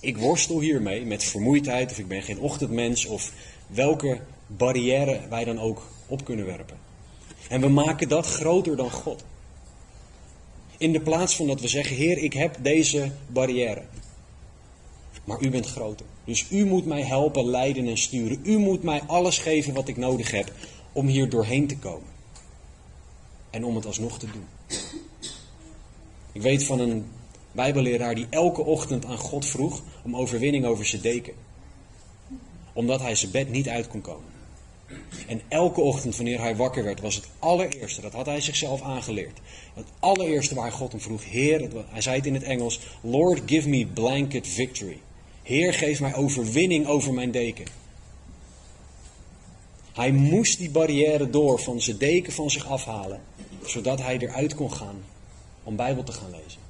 [0.00, 3.32] Ik worstel hiermee met vermoeidheid, of ik ben geen ochtendmens, of
[3.66, 6.76] welke barrière wij dan ook op kunnen werpen.
[7.48, 9.24] En we maken dat groter dan God.
[10.76, 13.82] In de plaats van dat we zeggen, Heer, ik heb deze barrière.
[15.26, 16.06] Maar u bent groter.
[16.24, 18.40] Dus u moet mij helpen, leiden en sturen.
[18.42, 20.52] U moet mij alles geven wat ik nodig heb
[20.92, 22.08] om hier doorheen te komen.
[23.50, 24.44] En om het alsnog te doen.
[26.32, 27.04] Ik weet van een
[27.52, 31.34] Bijbelleraar die elke ochtend aan God vroeg om overwinning over zijn deken.
[32.72, 34.34] Omdat hij zijn bed niet uit kon komen.
[35.26, 39.38] En elke ochtend wanneer hij wakker werd, was het allereerste, dat had hij zichzelf aangeleerd.
[39.74, 43.68] Het allereerste waar God hem vroeg, Heer, hij zei het in het Engels, Lord give
[43.68, 45.00] me blanket victory.
[45.46, 47.66] Heer, geef mij overwinning over mijn deken.
[49.92, 53.20] Hij moest die barrière door van zijn deken van zich afhalen,
[53.64, 55.04] zodat hij eruit kon gaan
[55.62, 56.60] om Bijbel te gaan lezen.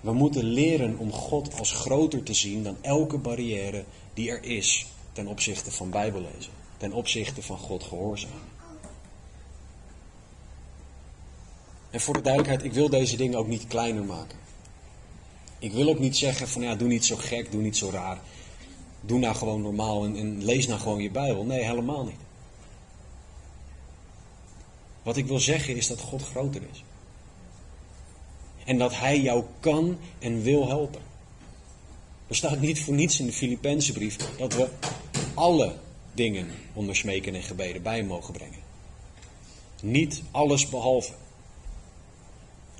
[0.00, 4.86] We moeten leren om God als groter te zien dan elke barrière die er is
[5.12, 8.48] ten opzichte van Bijbellezen, ten opzichte van God gehoorzamen.
[11.90, 14.47] En voor de duidelijkheid, ik wil deze dingen ook niet kleiner maken.
[15.58, 18.20] Ik wil ook niet zeggen van ja, doe niet zo gek, doe niet zo raar.
[19.00, 21.44] Doe nou gewoon normaal en, en lees nou gewoon je Bijbel.
[21.44, 22.20] Nee, helemaal niet.
[25.02, 26.84] Wat ik wil zeggen is dat God groter is.
[28.64, 31.00] En dat Hij jou kan en wil helpen.
[32.26, 34.68] Er staat niet voor niets in de Filipense brief dat we
[35.34, 35.74] alle
[36.12, 38.58] dingen onder smeken en gebeden bij mogen brengen.
[39.82, 41.12] Niet alles behalve.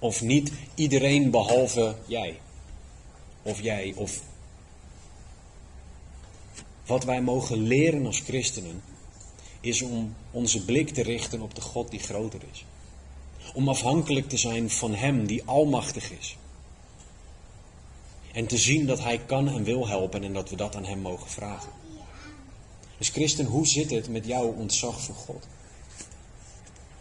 [0.00, 2.38] Of niet iedereen behalve jij.
[3.48, 4.20] Of jij of.
[6.86, 8.82] Wat wij mogen leren als christenen
[9.60, 12.64] is om onze blik te richten op de God die groter is.
[13.54, 16.36] Om afhankelijk te zijn van Hem die almachtig is.
[18.32, 21.00] En te zien dat Hij kan en wil helpen en dat we dat aan Hem
[21.00, 21.72] mogen vragen.
[22.98, 25.46] Dus christen, hoe zit het met jouw ontzag voor God?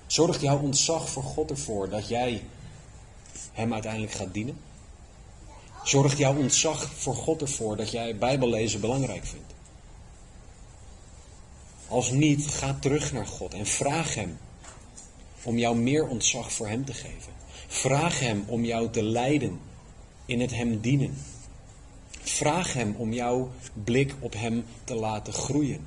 [0.05, 2.43] Zorgt jouw ontzag voor God ervoor dat jij
[3.51, 4.66] Hem uiteindelijk gaat dienen?
[5.87, 9.53] Zorgt jouw ontzag voor God ervoor dat jij Bijbellezen belangrijk vindt?
[11.87, 14.37] Als niet, ga terug naar God en vraag Hem
[15.43, 17.33] om jou meer ontzag voor Hem te geven.
[17.67, 19.59] Vraag Hem om jou te leiden
[20.25, 21.17] in het Hem dienen.
[22.21, 25.85] Vraag Hem om jouw blik op Hem te laten groeien.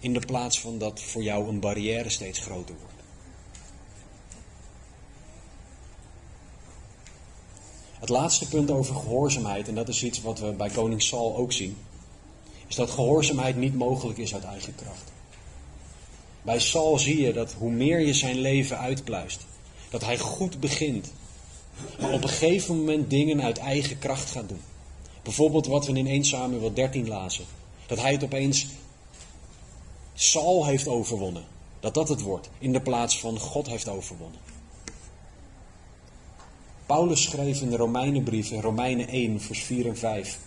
[0.00, 2.85] In de plaats van dat voor jou een barrière steeds groter wordt.
[7.98, 11.52] Het laatste punt over gehoorzaamheid, en dat is iets wat we bij koning Saul ook
[11.52, 11.76] zien,
[12.66, 15.12] is dat gehoorzaamheid niet mogelijk is uit eigen kracht.
[16.42, 19.46] Bij Saul zie je dat hoe meer je zijn leven uitpluist,
[19.90, 21.12] dat hij goed begint,
[22.00, 24.60] maar op een gegeven moment dingen uit eigen kracht gaat doen.
[25.22, 27.44] Bijvoorbeeld wat we in 1 Samuel 13 lazen.
[27.86, 28.66] Dat hij het opeens
[30.14, 31.44] Saul heeft overwonnen.
[31.80, 34.40] Dat dat het wordt, in de plaats van God heeft overwonnen.
[36.86, 40.38] Paulus schreef in de Romeinenbrief in Romeinen 1, vers 4 en 5.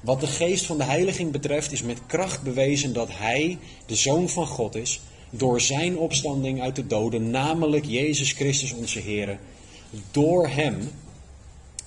[0.00, 4.28] Wat de geest van de heiliging betreft is met kracht bewezen dat hij de zoon
[4.28, 9.38] van God is, door zijn opstanding uit de doden, namelijk Jezus Christus onze Heer.
[10.10, 10.90] Door hem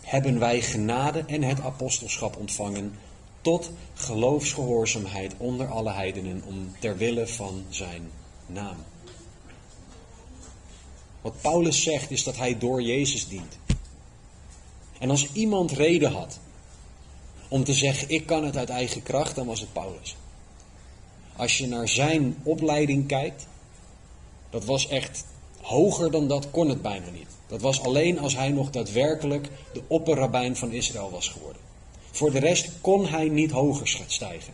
[0.01, 2.93] hebben wij genade en het apostelschap ontvangen
[3.41, 8.09] tot geloofsgehoorzaamheid onder alle heidenen om ter wille van zijn
[8.45, 8.75] naam.
[11.21, 13.59] Wat Paulus zegt is dat hij door Jezus dient.
[15.01, 16.39] En als iemand reden had
[17.47, 20.15] om te zeggen: Ik kan het uit eigen kracht, dan was het Paulus.
[21.35, 23.47] Als je naar zijn opleiding kijkt,
[24.49, 25.25] dat was echt
[25.61, 27.27] hoger dan dat kon het bijna niet.
[27.47, 31.61] Dat was alleen als hij nog daadwerkelijk de opperrabijn van Israël was geworden.
[32.11, 34.53] Voor de rest kon hij niet hoger stijgen.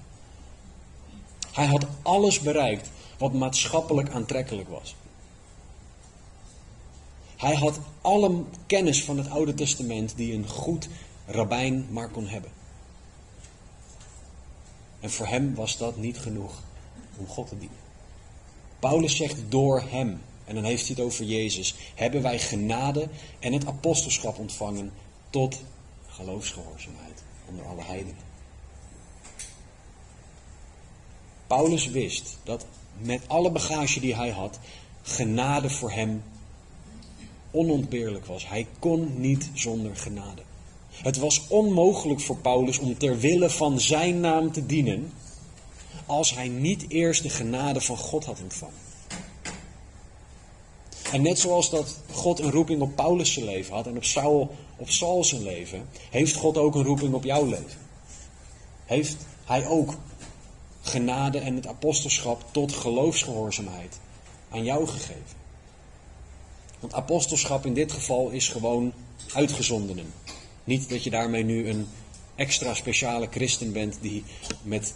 [1.52, 4.96] Hij had alles bereikt wat maatschappelijk aantrekkelijk was.
[7.38, 10.88] Hij had alle kennis van het Oude Testament die een goed
[11.26, 12.52] rabbijn maar kon hebben.
[15.00, 16.54] En voor hem was dat niet genoeg
[17.18, 17.78] om God te dienen.
[18.80, 23.08] Paulus zegt door hem, en dan heeft hij het over Jezus, hebben wij genade
[23.40, 24.92] en het apostelschap ontvangen
[25.30, 25.62] tot
[26.08, 28.26] geloofsgehoorzaamheid onder alle heidenen.
[31.48, 32.66] Paulus wist dat
[32.98, 34.60] met alle bagage die hij had,
[35.02, 36.24] genade voor hem
[37.52, 38.48] onontbeerlijk was.
[38.48, 40.42] Hij kon niet zonder genade.
[40.92, 45.12] Het was onmogelijk voor Paulus om ter wille van zijn naam te dienen
[46.06, 48.86] als hij niet eerst de genade van God had ontvangen.
[51.12, 54.90] En net zoals dat God een roeping op Paulus' leven had en op Saul, op
[54.90, 57.80] Saul zijn leven, heeft God ook een roeping op jouw leven.
[58.86, 59.94] Heeft hij ook
[60.82, 64.00] genade en het apostelschap tot geloofsgehoorzaamheid
[64.50, 65.46] aan jou gegeven.
[66.88, 68.94] Want apostelschap in dit geval is gewoon
[69.34, 70.14] uitgezondenen.
[70.64, 71.88] Niet dat je daarmee nu een
[72.36, 74.24] extra speciale christen bent die
[74.64, 74.94] met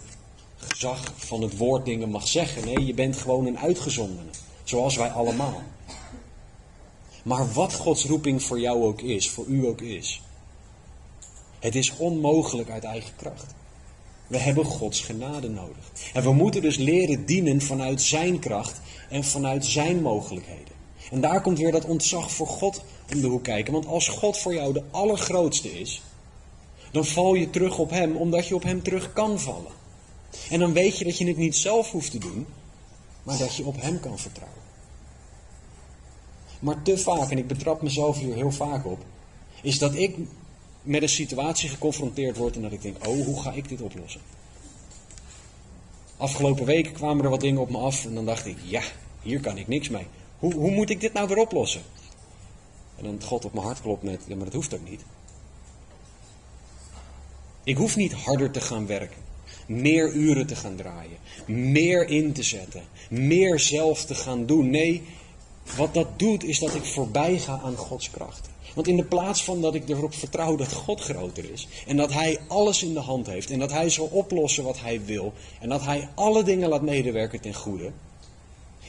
[0.56, 2.64] gezag van het woord dingen mag zeggen.
[2.64, 4.30] Nee, je bent gewoon een uitgezondene.
[4.64, 5.62] Zoals wij allemaal.
[7.22, 10.22] Maar wat Gods roeping voor jou ook is, voor u ook is.
[11.58, 13.54] Het is onmogelijk uit eigen kracht.
[14.26, 15.92] We hebben Gods genade nodig.
[16.12, 20.71] En we moeten dus leren dienen vanuit Zijn kracht en vanuit Zijn mogelijkheden.
[21.12, 22.82] En daar komt weer dat ontzag voor God
[23.14, 23.72] om de hoek kijken.
[23.72, 26.02] Want als God voor jou de allergrootste is,
[26.92, 29.72] dan val je terug op Hem omdat je op Hem terug kan vallen.
[30.50, 32.46] En dan weet je dat je het niet zelf hoeft te doen,
[33.22, 34.60] maar dat je op Hem kan vertrouwen.
[36.58, 39.04] Maar te vaak, en ik betrap mezelf hier heel vaak op,
[39.62, 40.16] is dat ik
[40.82, 44.20] met een situatie geconfronteerd word en dat ik denk, oh, hoe ga ik dit oplossen?
[46.16, 48.82] Afgelopen weken kwamen er wat dingen op me af en dan dacht ik, ja,
[49.22, 50.06] hier kan ik niks mee.
[50.42, 51.82] Hoe, hoe moet ik dit nou weer oplossen?
[52.96, 55.00] En dan God op mijn hart klopt met, ja, maar dat hoeft ook niet.
[57.64, 59.16] Ik hoef niet harder te gaan werken,
[59.66, 64.70] meer uren te gaan draaien, meer in te zetten, meer zelf te gaan doen.
[64.70, 65.02] Nee,
[65.76, 68.48] wat dat doet is dat ik voorbij ga aan Gods kracht.
[68.74, 72.12] Want in de plaats van dat ik erop vertrouw dat God groter is en dat
[72.12, 75.68] Hij alles in de hand heeft en dat Hij zal oplossen wat Hij wil en
[75.68, 77.92] dat Hij alle dingen laat medewerken ten goede,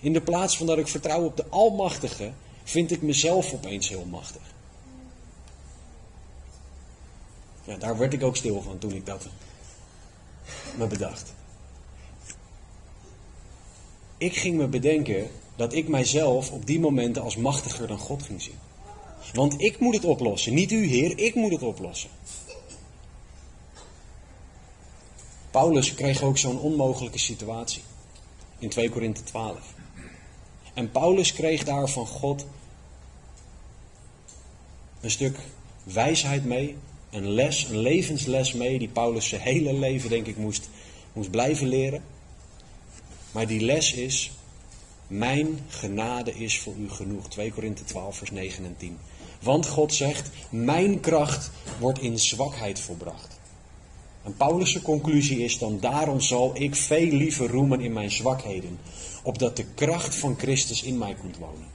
[0.03, 2.31] in de plaats van dat ik vertrouw op de Almachtige,
[2.63, 4.41] vind ik mezelf opeens heel machtig.
[7.63, 9.27] Ja, daar werd ik ook stil van toen ik dat
[10.77, 11.33] me bedacht.
[14.17, 18.41] Ik ging me bedenken dat ik mijzelf op die momenten als machtiger dan God ging
[18.41, 18.59] zien.
[19.33, 22.09] Want ik moet het oplossen, niet u Heer, ik moet het oplossen.
[25.51, 27.83] Paulus kreeg ook zo'n onmogelijke situatie
[28.59, 29.72] in 2 Korinthe 12.
[30.73, 32.45] En Paulus kreeg daar van God
[35.01, 35.37] een stuk
[35.83, 36.75] wijsheid mee,
[37.09, 40.69] een les, een levensles mee, die Paulus zijn hele leven, denk ik, moest,
[41.13, 42.03] moest blijven leren.
[43.31, 44.31] Maar die les is,
[45.07, 47.29] mijn genade is voor u genoeg.
[47.29, 48.97] 2 Korinthe 12, vers 9 en 10.
[49.39, 53.32] Want God zegt, mijn kracht wordt in zwakheid volbracht.
[54.23, 58.79] En Paulus' conclusie is dan, daarom zal ik veel liever roemen in mijn zwakheden,
[59.23, 61.67] opdat de kracht van Christus in mij komt wonen.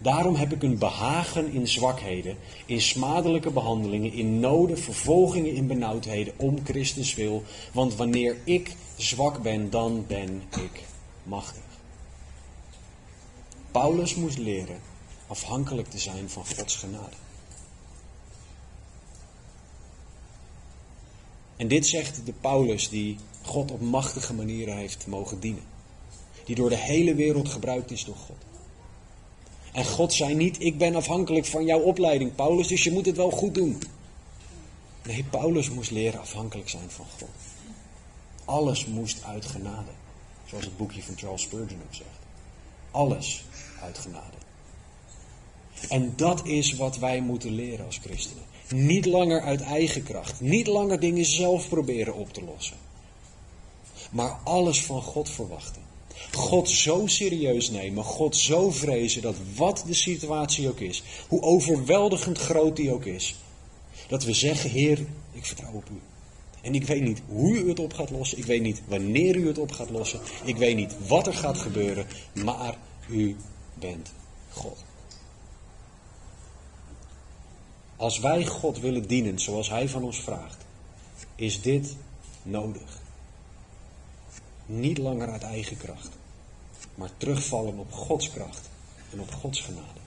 [0.00, 6.34] Daarom heb ik een behagen in zwakheden, in smadelijke behandelingen, in noden, vervolgingen, in benauwdheden,
[6.36, 7.42] om Christus wil.
[7.72, 10.84] Want wanneer ik zwak ben, dan ben ik
[11.22, 11.62] machtig.
[13.70, 14.80] Paulus moest leren
[15.26, 17.16] afhankelijk te zijn van Gods genade.
[21.58, 25.62] En dit zegt de Paulus die God op machtige manieren heeft mogen dienen.
[26.44, 28.36] Die door de hele wereld gebruikt is door God.
[29.72, 33.16] En God zei niet, ik ben afhankelijk van jouw opleiding, Paulus, dus je moet het
[33.16, 33.82] wel goed doen.
[35.02, 37.28] Nee, Paulus moest leren afhankelijk zijn van God.
[38.44, 39.90] Alles moest uit genade.
[40.46, 42.18] Zoals het boekje van Charles Spurgeon ook zegt.
[42.90, 43.44] Alles
[43.82, 44.36] uit genade.
[45.88, 48.44] En dat is wat wij moeten leren als christenen.
[48.74, 50.40] Niet langer uit eigen kracht.
[50.40, 52.76] Niet langer dingen zelf proberen op te lossen.
[54.10, 55.82] Maar alles van God verwachten.
[56.32, 62.38] God zo serieus nemen, God zo vrezen dat wat de situatie ook is, hoe overweldigend
[62.38, 63.36] groot die ook is,
[64.08, 64.98] dat we zeggen, Heer,
[65.32, 66.00] ik vertrouw op u.
[66.60, 69.46] En ik weet niet hoe u het op gaat lossen, ik weet niet wanneer u
[69.46, 72.06] het op gaat lossen, ik weet niet wat er gaat gebeuren,
[72.44, 72.76] maar
[73.08, 73.36] u
[73.74, 74.12] bent
[74.50, 74.84] God.
[77.98, 80.64] Als wij God willen dienen zoals Hij van ons vraagt,
[81.34, 81.96] is dit
[82.42, 82.98] nodig.
[84.66, 86.08] Niet langer uit eigen kracht,
[86.94, 88.68] maar terugvallen op Gods kracht
[89.12, 90.00] en op Gods genade.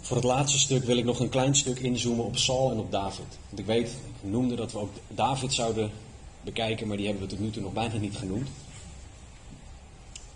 [0.00, 2.90] Voor het laatste stuk wil ik nog een klein stuk inzoomen op Saul en op
[2.90, 3.38] David.
[3.48, 5.90] Want ik weet, ik noemde dat we ook David zouden
[6.42, 8.48] bekijken, maar die hebben we tot nu toe nog bijna niet genoemd.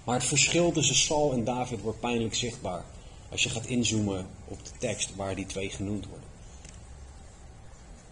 [0.08, 2.84] Maar het verschil tussen Saul en David wordt pijnlijk zichtbaar
[3.30, 6.28] als je gaat inzoomen op de tekst waar die twee genoemd worden.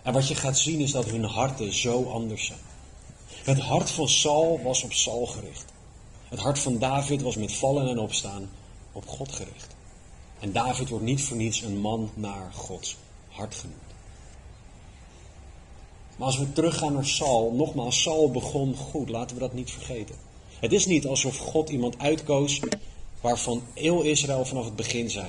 [0.03, 2.59] En wat je gaat zien is dat hun harten zo anders zijn.
[3.27, 5.65] Het hart van Saul was op Saul gericht.
[6.29, 8.51] Het hart van David was met vallen en opstaan
[8.93, 9.77] op God gericht.
[10.41, 12.97] En David wordt niet voor niets een man naar Gods
[13.29, 13.81] hart genoemd.
[16.17, 20.27] Maar als we teruggaan naar Saul, nogmaals, Saul begon goed, laten we dat niet vergeten.
[20.61, 22.61] Het is niet alsof God iemand uitkoos
[23.21, 25.27] waarvan heel Israël vanaf het begin zei: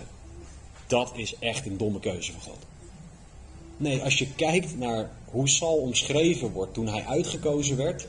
[0.87, 2.57] dat is echt een domme keuze van God.
[3.77, 8.07] Nee, als je kijkt naar hoe Saul omschreven wordt toen hij uitgekozen werd.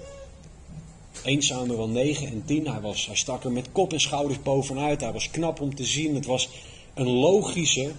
[1.24, 5.00] 1 Samuel 9 en 10, hij, was, hij stak er met kop en schouders bovenuit.
[5.00, 6.14] Hij was knap om te zien.
[6.14, 6.48] Het was
[6.94, 7.92] een logische,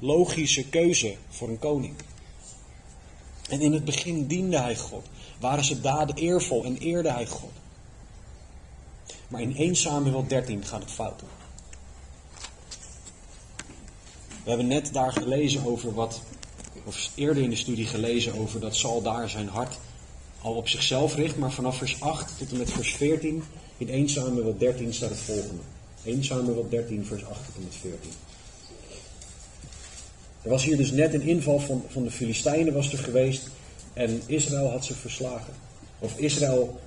[0.00, 1.94] logische keuze voor een koning.
[3.48, 5.06] En in het begin diende hij God.
[5.40, 7.52] Waren zijn daden eervol en eerde hij God.
[9.32, 11.22] Maar in 1 Samuel 13 gaat het fout.
[14.42, 16.20] We hebben net daar gelezen over wat,
[16.84, 19.78] of eerder in de studie gelezen over dat Saul daar zijn hart
[20.42, 23.42] al op zichzelf richt, maar vanaf vers 8 tot en met vers 14
[23.78, 25.62] in 1 Samuel 13 staat het volgende.
[26.04, 28.10] 1 Samuel 13 vers 8 tot en met 14.
[30.42, 33.48] Er was hier dus net een inval van, van de Filistijnen was er geweest
[33.92, 35.54] en Israël had ze verslagen.
[35.98, 36.80] Of Israël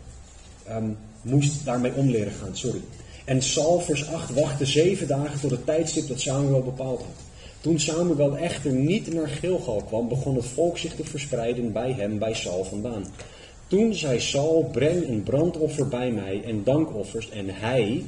[0.69, 2.81] um, moest daarmee om leren gaan, sorry.
[3.25, 7.23] En Saul, vers 8, wachtte zeven dagen tot het tijdstip dat Samuel bepaald had.
[7.61, 12.19] Toen Samuel echter niet naar Gilgal kwam, begon het volk zich te verspreiden bij hem,
[12.19, 13.05] bij Saul vandaan.
[13.67, 17.29] Toen zei Saul, breng een brandoffer bij mij en dankoffers.
[17.29, 18.03] En hij,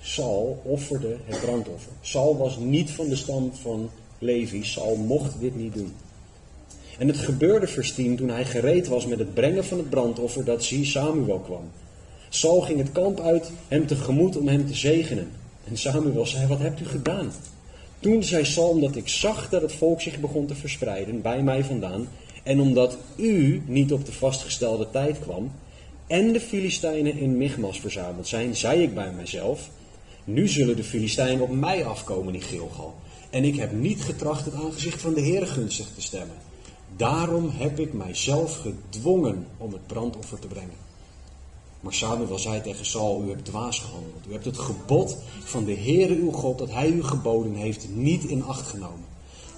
[0.00, 1.92] Saul, offerde het brandoffer.
[2.00, 4.64] Saul was niet van de stam van Levi.
[4.64, 5.92] Saul mocht dit niet doen.
[6.98, 10.44] En het gebeurde vers 10 toen hij gereed was met het brengen van het brandoffer
[10.44, 11.70] dat zie Samuel kwam.
[12.34, 15.30] Saul ging het kamp uit hem tegemoet om hem te zegenen.
[15.68, 17.32] En Samuel zei, wat hebt u gedaan?
[17.98, 21.64] Toen zei Saul, omdat ik zag dat het volk zich begon te verspreiden bij mij
[21.64, 22.08] vandaan,
[22.42, 25.52] en omdat u niet op de vastgestelde tijd kwam,
[26.06, 29.70] en de Filistijnen in Michmas verzameld zijn, zei ik bij mijzelf,
[30.24, 32.94] nu zullen de Filistijnen op mij afkomen in Gilgal.
[33.30, 36.36] En ik heb niet getracht het aangezicht van de Heer gunstig te stemmen.
[36.96, 40.91] Daarom heb ik mijzelf gedwongen om het brandoffer te brengen.
[41.82, 44.26] Maar Samuel zei tegen Saul, u hebt dwaas gehandeld.
[44.28, 48.24] U hebt het gebod van de Heere uw God, dat hij u geboden heeft, niet
[48.24, 49.06] in acht genomen.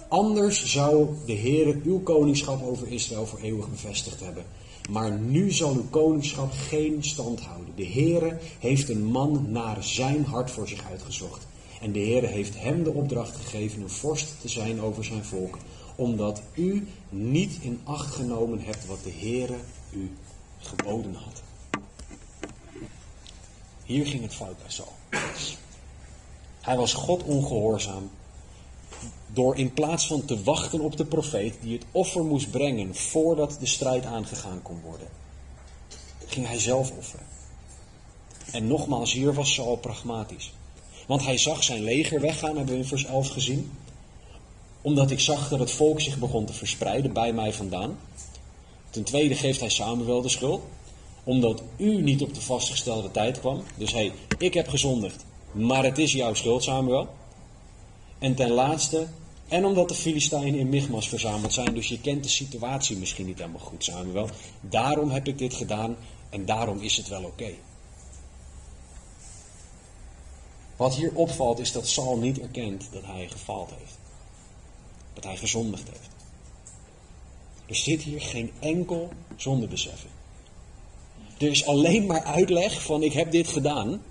[0.09, 4.45] Anders zou de Heere uw koningschap over Israël voor eeuwig bevestigd hebben.
[4.91, 7.75] Maar nu zal uw koningschap geen stand houden.
[7.77, 11.47] De Heere heeft een man naar zijn hart voor zich uitgezocht.
[11.81, 15.59] En de Heere heeft hem de opdracht gegeven een vorst te zijn over zijn volk.
[15.97, 19.57] Omdat u niet in acht genomen hebt wat de Heere
[19.91, 20.11] u
[20.59, 21.44] geboden had.
[23.85, 24.93] Hier ging het fout bij Saul.
[26.61, 28.11] Hij was God ongehoorzaam
[29.27, 33.57] door in plaats van te wachten op de profeet die het offer moest brengen voordat
[33.61, 35.09] de strijd aangegaan kon worden,
[36.27, 37.27] ging hij zelf offeren.
[38.53, 40.53] En nogmaals, hier was Saul pragmatisch.
[41.07, 43.73] Want hij zag zijn leger weggaan, hebben we in vers 11 gezien.
[44.83, 47.99] Omdat ik zag dat het volk zich begon te verspreiden bij mij vandaan.
[48.91, 50.63] Ten tweede geeft hij Samuel de schuld
[51.25, 53.63] omdat u niet op de vastgestelde tijd kwam.
[53.77, 57.09] Dus hé, hey, ik heb gezondigd, maar het is jouw schuld, Samuel.
[58.19, 59.07] En ten laatste,
[59.49, 63.39] en omdat de Filistijnen in Michmas verzameld zijn, dus je kent de situatie misschien niet
[63.39, 64.29] helemaal goed, Samuel.
[64.61, 65.97] Daarom heb ik dit gedaan
[66.31, 67.51] en daarom is het wel oké.
[70.77, 73.99] Wat hier opvalt is dat Saul niet erkent dat hij gefaald heeft.
[75.13, 76.09] Dat hij gezondigd heeft.
[77.67, 80.14] Er zit hier geen enkel zondebesef in.
[81.45, 84.03] Er is alleen maar uitleg van ik heb dit gedaan.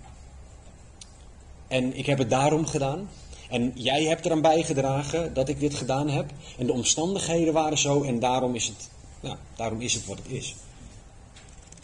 [1.67, 3.09] En ik heb het daarom gedaan.
[3.49, 6.31] En jij hebt eraan bijgedragen dat ik dit gedaan heb.
[6.57, 10.27] En de omstandigheden waren zo en daarom is het, ja, daarom is het wat het
[10.29, 10.55] is.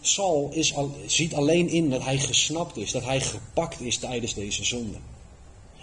[0.02, 4.34] Saul is al, ziet alleen in dat hij gesnapt is, dat hij gepakt is tijdens
[4.34, 4.98] deze zonde.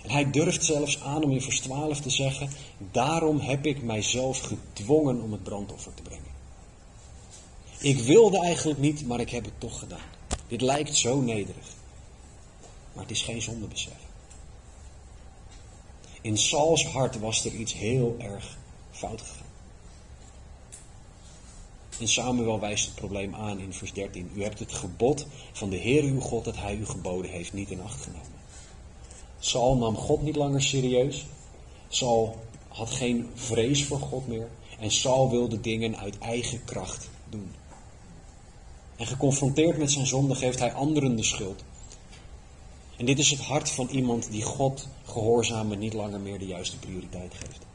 [0.03, 2.51] En hij durft zelfs aan om in vers 12 te zeggen:
[2.91, 6.36] Daarom heb ik mijzelf gedwongen om het brandoffer te brengen.
[7.79, 9.99] Ik wilde eigenlijk niet, maar ik heb het toch gedaan.
[10.49, 11.74] Dit lijkt zo nederig.
[12.93, 13.93] Maar het is geen zondebesef.
[16.20, 18.59] In Sauls hart was er iets heel erg
[18.91, 19.47] fout gegaan.
[22.01, 24.31] En Samuel wijst het probleem aan in vers 13.
[24.35, 27.70] U hebt het gebod van de Heer uw God dat hij u geboden heeft niet
[27.70, 28.37] in acht genomen.
[29.39, 31.27] Saul nam God niet langer serieus.
[31.89, 32.37] Saul
[32.68, 34.49] had geen vrees voor God meer.
[34.79, 37.55] En Saul wilde dingen uit eigen kracht doen.
[38.97, 41.64] En geconfronteerd met zijn zonde geeft hij anderen de schuld.
[42.97, 46.78] En dit is het hart van iemand die God gehoorzamen niet langer meer de juiste
[46.78, 47.66] prioriteit geeft.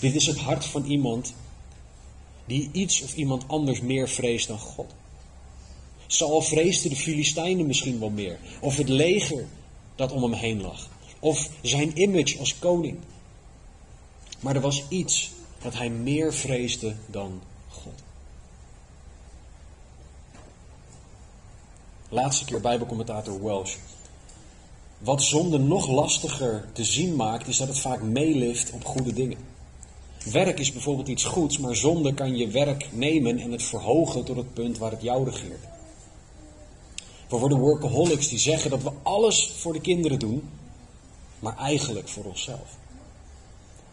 [0.00, 1.34] Dit is het hart van iemand
[2.46, 4.94] die iets of iemand anders meer vreest dan God.
[6.06, 8.38] Saul vreesde de Filistijnen misschien wel meer.
[8.60, 9.46] Of het leger
[9.94, 10.88] dat om hem heen lag.
[11.20, 12.98] Of zijn image als koning.
[14.40, 15.30] Maar er was iets
[15.62, 18.02] dat hij meer vreesde dan God.
[22.14, 23.74] Laatste keer Bijbelcommentator Welsh.
[24.98, 29.38] Wat zonde nog lastiger te zien maakt, is dat het vaak meelift op goede dingen.
[30.32, 34.36] Werk is bijvoorbeeld iets goeds, maar zonde kan je werk nemen en het verhogen tot
[34.36, 35.64] het punt waar het jou regeert.
[37.28, 40.48] We worden workaholics die zeggen dat we alles voor de kinderen doen,
[41.38, 42.76] maar eigenlijk voor onszelf.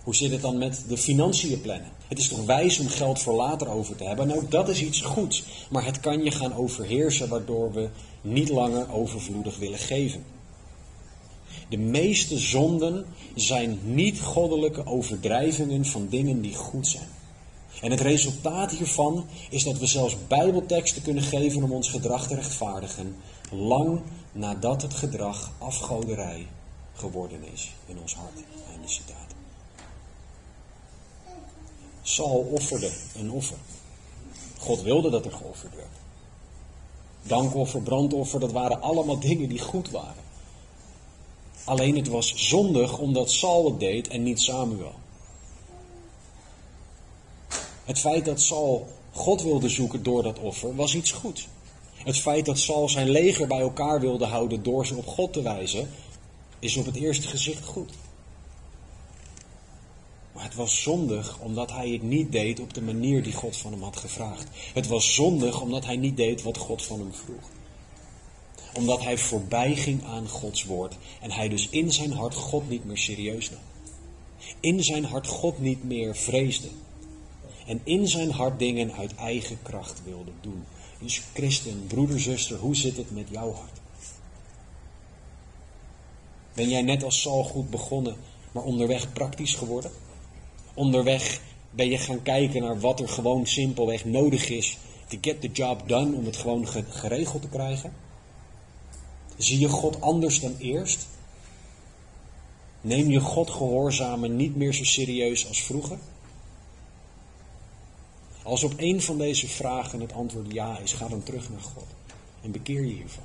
[0.03, 1.91] Hoe zit het dan met de financiën plannen?
[2.07, 4.29] Het is toch wijs om geld voor later over te hebben?
[4.29, 5.43] En ook dat is iets goeds.
[5.69, 7.89] Maar het kan je gaan overheersen waardoor we
[8.21, 10.23] niet langer overvloedig willen geven.
[11.69, 13.05] De meeste zonden
[13.35, 17.07] zijn niet-goddelijke overdrijvingen van dingen die goed zijn.
[17.81, 22.35] En het resultaat hiervan is dat we zelfs bijbelteksten kunnen geven om ons gedrag te
[22.35, 23.15] rechtvaardigen,
[23.51, 24.01] lang
[24.31, 26.47] nadat het gedrag afgoderij
[26.93, 28.43] geworden is in ons hart.
[28.71, 29.35] Einde citaat.
[32.01, 33.57] Saul offerde een offer.
[34.57, 36.00] God wilde dat er geofferd werd.
[37.23, 40.23] Dankoffer, brandoffer, dat waren allemaal dingen die goed waren.
[41.63, 44.93] Alleen het was zondig omdat Saul het deed en niet Samuel.
[47.85, 51.47] Het feit dat Saul God wilde zoeken door dat offer was iets goeds.
[51.95, 55.41] Het feit dat Saul zijn leger bij elkaar wilde houden door ze op God te
[55.41, 55.89] wijzen,
[56.59, 57.91] is op het eerste gezicht goed.
[60.41, 63.71] Maar het was zondig omdat hij het niet deed op de manier die God van
[63.71, 64.47] hem had gevraagd.
[64.73, 67.49] Het was zondig omdat hij niet deed wat God van hem vroeg.
[68.73, 72.85] Omdat hij voorbij ging aan Gods woord en hij dus in zijn hart God niet
[72.85, 73.59] meer serieus nam.
[74.59, 76.69] In zijn hart God niet meer vreesde.
[77.65, 80.63] En in zijn hart dingen uit eigen kracht wilde doen.
[80.99, 83.79] Dus christen, broeder, zuster, hoe zit het met jouw hart?
[86.53, 88.15] Ben jij net als Saul goed begonnen,
[88.51, 89.91] maar onderweg praktisch geworden?
[90.73, 95.51] Onderweg ben je gaan kijken naar wat er gewoon simpelweg nodig is to get the
[95.51, 97.93] job done om het gewoon geregeld te krijgen?
[99.37, 101.07] Zie je God anders dan eerst?
[102.81, 105.97] Neem je God gehoorzamen niet meer zo serieus als vroeger?
[108.43, 111.87] Als op een van deze vragen het antwoord ja is, ga dan terug naar God
[112.41, 113.23] en bekeer je hiervan.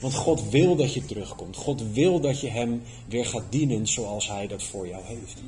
[0.00, 1.56] Want God wil dat je terugkomt.
[1.56, 5.42] God wil dat je Hem weer gaat dienen zoals Hij dat voor jou heeft.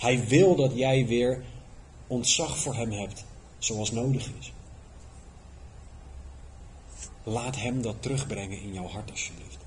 [0.00, 1.42] Hij wil dat jij weer
[2.06, 3.24] ontzag voor Hem hebt
[3.58, 4.52] zoals nodig is.
[7.22, 9.58] Laat Hem dat terugbrengen in jouw hart alsjeblieft.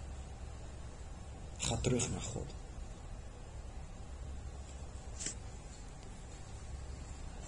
[1.57, 2.45] Ga terug naar God.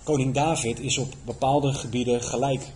[0.04, 2.72] Koning David is op bepaalde gebieden gelijk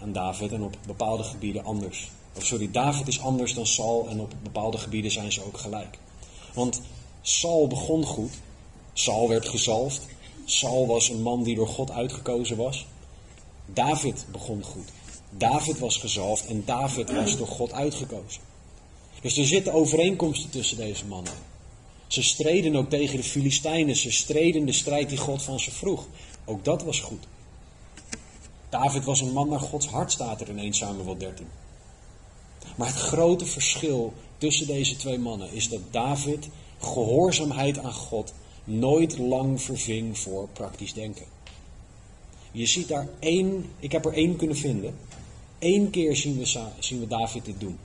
[0.00, 2.10] aan David en op bepaalde gebieden anders.
[2.36, 5.98] Of sorry, David is anders dan Saul en op bepaalde gebieden zijn ze ook gelijk.
[6.54, 6.80] Want
[7.20, 8.32] Saul begon goed.
[8.98, 10.06] Saul werd gezalfd.
[10.44, 12.86] Saul was een man die door God uitgekozen was.
[13.66, 14.88] David begon goed.
[15.30, 18.42] David was gezalfd en David was door God uitgekozen.
[19.20, 21.32] Dus er zitten overeenkomsten tussen deze mannen.
[22.06, 23.96] Ze streden ook tegen de Filistijnen.
[23.96, 26.06] Ze streden de strijd die God van ze vroeg.
[26.44, 27.26] Ook dat was goed.
[28.68, 31.46] David was een man naar Gods hart, staat er in 1 Samuel 13.
[32.76, 38.32] Maar het grote verschil tussen deze twee mannen is dat David gehoorzaamheid aan God
[38.66, 41.24] nooit lang verving voor praktisch denken.
[42.52, 44.94] Je ziet daar één, ik heb er één kunnen vinden.
[45.58, 47.78] Eén keer zien we, zien we David dit doen.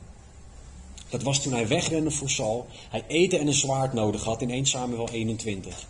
[1.09, 2.67] Dat was toen hij wegrende voor Saul.
[2.89, 5.87] Hij eten en een zwaard nodig had in 1 Samuel 21.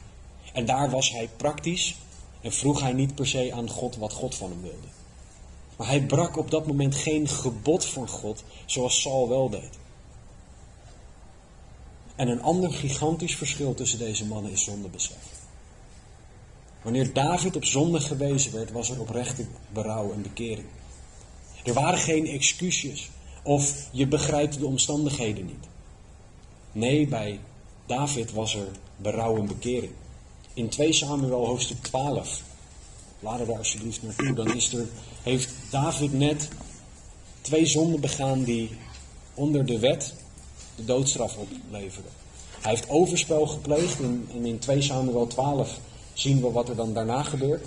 [0.53, 1.95] En daar was hij praktisch
[2.41, 4.87] en vroeg hij niet per se aan God wat God van hem wilde.
[5.77, 9.79] Maar hij brak op dat moment geen gebod van God zoals Saul wel deed.
[12.21, 15.17] En een ander gigantisch verschil tussen deze mannen is zondebesef.
[16.81, 20.65] Wanneer David op zonde gewezen werd, was er oprechte berouw en bekering.
[21.63, 23.09] Er waren geen excuses
[23.43, 25.67] of je begrijpt de omstandigheden niet.
[26.71, 27.39] Nee, bij
[27.85, 29.91] David was er berouw en bekering.
[30.53, 32.41] In 2 Samuel hoofdstuk 12,
[33.19, 34.87] laden we alsjeblieft naartoe, dan is er,
[35.23, 36.49] heeft David net
[37.41, 38.69] twee zonden begaan die
[39.33, 40.13] onder de wet
[40.81, 42.11] de doodstraf opleverden.
[42.61, 45.79] Hij heeft overspel gepleegd en in 2 Samuel 12
[46.13, 47.65] zien we wat er dan daarna gebeurt.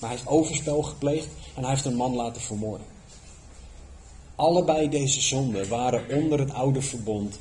[0.00, 2.86] Maar hij heeft overspel gepleegd en hij heeft een man laten vermoorden.
[4.34, 7.38] Allebei deze zonden waren onder het oude verbond.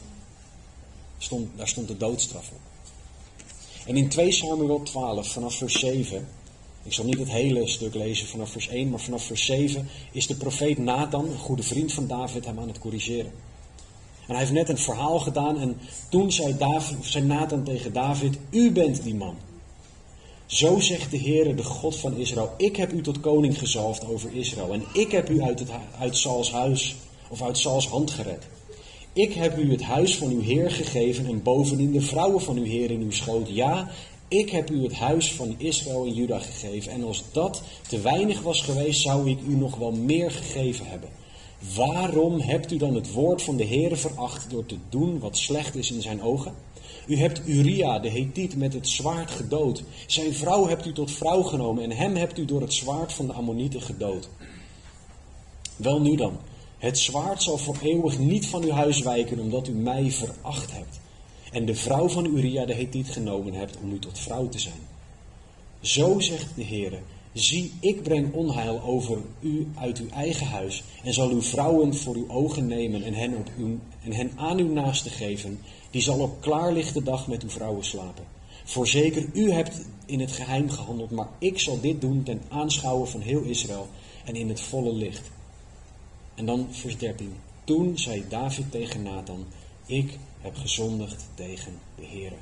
[1.18, 2.60] Stond, daar stond de doodstraf op.
[3.86, 6.28] En in 2 Samuel 12, vanaf vers 7,
[6.84, 10.28] ik zal niet het hele stuk lezen vanaf vers 1, maar vanaf vers 7 is
[10.28, 13.32] de profeet Nathan, een goede vriend van David, hem aan het corrigeren.
[14.28, 15.78] En hij heeft net een verhaal gedaan en
[16.10, 19.36] toen zei, David, Nathan tegen David, u bent die man.
[20.46, 24.30] Zo zegt de Heere, de God van Israël, ik heb u tot koning gezalfd over
[24.34, 25.70] Israël en ik heb u uit, het,
[26.00, 26.96] uit Sauls huis
[27.30, 28.48] of uit Sauls hand gered.
[29.14, 32.64] Ik heb u het huis van uw Heer gegeven en bovendien de vrouwen van uw
[32.64, 33.50] Heer in uw schoot.
[33.50, 33.90] Ja,
[34.28, 36.92] ik heb u het huis van Israël en Juda gegeven.
[36.92, 41.10] En als dat te weinig was geweest, zou ik u nog wel meer gegeven hebben.
[41.74, 45.76] Waarom hebt u dan het woord van de Heere veracht door te doen wat slecht
[45.76, 46.54] is in zijn ogen?
[47.08, 49.84] U hebt Uria, de Hethiet, met het zwaard gedood.
[50.08, 53.28] Zijn vrouw hebt u tot vrouw genomen en hem hebt u door het zwaard van
[53.28, 54.30] de Ammonieten gedood.
[55.76, 56.38] Wel nu dan,
[56.78, 61.00] het zwaard zal voor eeuwig niet van uw huis wijken, omdat u mij veracht hebt.
[61.52, 64.88] En de vrouw van Uria, de Hethiet, genomen hebt om u tot vrouw te zijn.
[65.82, 67.00] Zo zegt de Heer,
[67.42, 72.16] zie, ik breng onheil over u uit uw eigen huis en zal uw vrouwen voor
[72.16, 75.60] uw ogen nemen en hen, op uw, en hen aan uw naaste geven,
[75.90, 78.24] die zal op klaarlichte dag met uw vrouwen slapen.
[78.64, 83.22] Voorzeker, u hebt in het geheim gehandeld, maar ik zal dit doen ten aanschouwen van
[83.22, 83.88] heel Israël
[84.26, 85.32] en in het volle licht.
[86.36, 87.34] En dan vers 13.
[87.64, 89.46] Toen zei David tegen Nathan,
[89.86, 92.36] ik heb gezondigd tegen de Heere.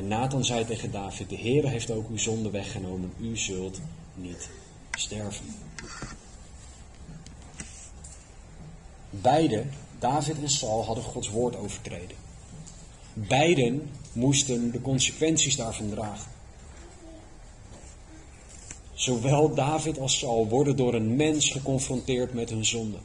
[0.00, 3.80] En Nathan zei tegen David, de Heere heeft ook uw zonde weggenomen, u zult
[4.14, 4.48] niet
[4.90, 5.44] sterven.
[9.10, 9.64] Beide,
[9.98, 12.16] David en Saul, hadden Gods woord overtreden.
[13.14, 16.30] Beiden moesten de consequenties daarvan dragen.
[18.92, 22.98] Zowel David als Saul worden door een mens geconfronteerd met hun zonde.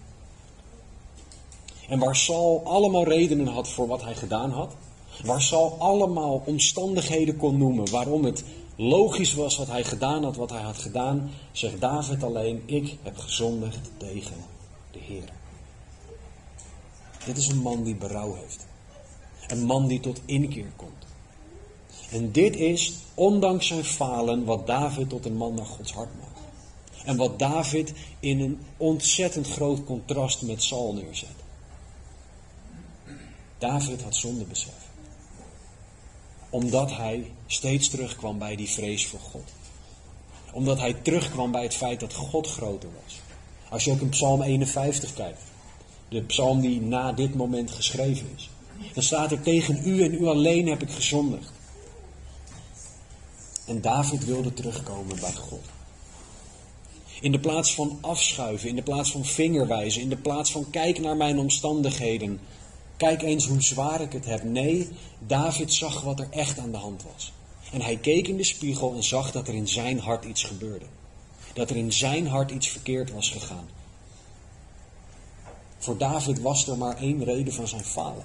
[1.89, 4.75] En waar Saul allemaal redenen had voor wat hij gedaan had,
[5.23, 8.43] waar Saul allemaal omstandigheden kon noemen waarom het
[8.75, 13.17] logisch was wat hij gedaan had, wat hij had gedaan, zegt David alleen, ik heb
[13.17, 14.35] gezondigd tegen
[14.91, 15.29] de Heer.
[17.25, 18.65] Dit is een man die berouw heeft.
[19.47, 21.05] Een man die tot inkeer komt.
[22.11, 26.39] En dit is, ondanks zijn falen, wat David tot een man naar Gods hart maakt.
[27.05, 31.29] En wat David in een ontzettend groot contrast met Saul neerzet.
[33.57, 34.89] David had zondebesef.
[36.55, 39.49] Omdat hij steeds terugkwam bij die vrees voor God.
[40.51, 43.15] Omdat hij terugkwam bij het feit dat God groter was.
[43.69, 45.41] Als je ook in Psalm 51 kijkt.
[46.09, 48.49] De psalm die na dit moment geschreven is.
[48.93, 51.51] Dan staat er tegen u en u alleen heb ik gezondigd.
[53.65, 55.63] En David wilde terugkomen bij God.
[57.21, 60.99] In de plaats van afschuiven, in de plaats van vingerwijzen, in de plaats van kijk
[60.99, 62.39] naar mijn omstandigheden,
[62.97, 64.43] kijk eens hoe zwaar ik het heb.
[64.43, 64.89] Nee,
[65.19, 67.33] David zag wat er echt aan de hand was.
[67.71, 70.85] En hij keek in de spiegel en zag dat er in zijn hart iets gebeurde.
[71.53, 73.67] Dat er in zijn hart iets verkeerd was gegaan.
[75.77, 78.23] Voor David was er maar één reden van zijn falen.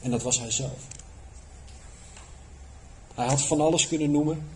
[0.00, 0.86] En dat was hij zelf.
[3.14, 4.48] Hij had van alles kunnen noemen.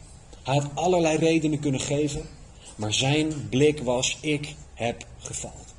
[0.42, 2.28] Hij had allerlei redenen kunnen geven.
[2.76, 5.73] Maar zijn blik was: ik heb gefaald.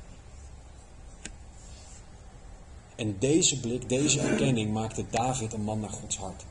[2.96, 6.44] En deze blik, deze erkenning maakte David een man naar Gods hart.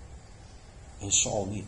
[0.99, 1.67] En Saul niet.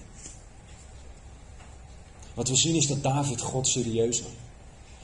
[2.33, 4.31] Wat we zien is dat David God serieus nam.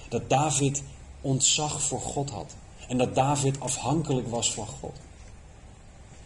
[0.09, 0.84] Dat David
[1.21, 2.55] ontzag voor God had.
[2.88, 4.95] En dat David afhankelijk was van God.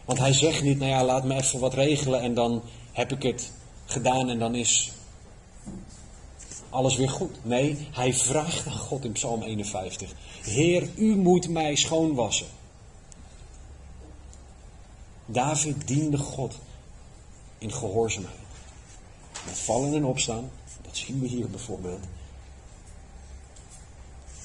[0.04, 3.22] Want hij zegt niet, nou ja, laat me even wat regelen en dan heb ik
[3.22, 3.52] het
[3.84, 4.92] gedaan en dan is
[6.70, 7.44] alles weer goed.
[7.44, 10.12] Nee, hij vraagt aan God in Psalm 51.
[10.42, 12.46] Heer, u moet mij schoonwassen.
[15.30, 16.58] David diende God
[17.58, 18.36] in gehoorzaamheid.
[19.46, 20.50] Met vallen en opstaan,
[20.82, 22.04] dat zien we hier bijvoorbeeld.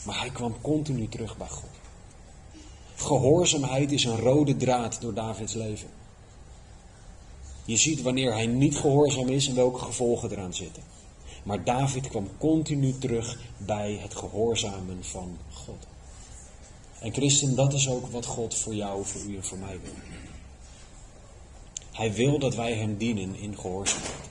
[0.06, 1.70] Maar hij kwam continu terug bij God.
[2.96, 5.90] Gehoorzaamheid is een rode draad door Davids leven.
[7.66, 10.84] Je ziet wanneer hij niet gehoorzaam is en welke gevolgen eraan zitten.
[11.44, 15.88] Maar David kwam continu terug bij het gehoorzamen van God.
[17.00, 20.22] En christen, dat is ook wat God voor jou, voor u en voor mij wil.
[21.94, 24.30] Hij wil dat wij hem dienen in gehoorzaamheid.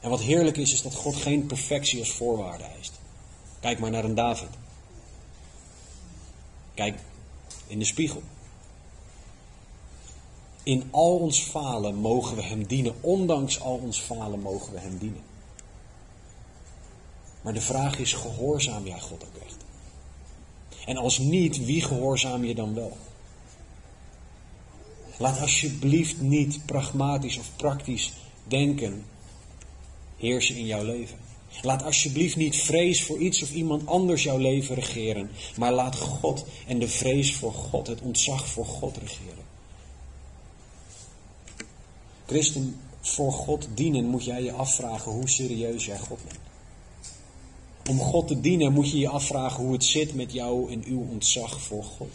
[0.00, 2.92] En wat heerlijk is, is dat God geen perfectie als voorwaarde eist.
[3.60, 4.48] Kijk maar naar een David.
[6.74, 6.98] Kijk
[7.66, 8.22] in de spiegel.
[10.62, 12.94] In al ons falen mogen we Hem dienen.
[13.00, 15.22] Ondanks al ons falen mogen we Hem dienen.
[17.42, 19.56] Maar de vraag is, gehoorzaam jij God ook echt?
[20.86, 22.96] En als niet, wie gehoorzaam je dan wel?
[25.18, 28.12] Laat alsjeblieft niet pragmatisch of praktisch
[28.44, 29.04] denken
[30.16, 31.18] heersen in jouw leven.
[31.62, 36.44] Laat alsjeblieft niet vrees voor iets of iemand anders jouw leven regeren, maar laat God
[36.66, 39.44] en de vrees voor God, het ontzag voor God regeren.
[42.26, 46.46] Christen, voor God dienen moet jij je afvragen hoe serieus jij God neemt.
[47.88, 51.06] Om God te dienen moet je je afvragen hoe het zit met jou en uw
[51.10, 52.10] ontzag voor God.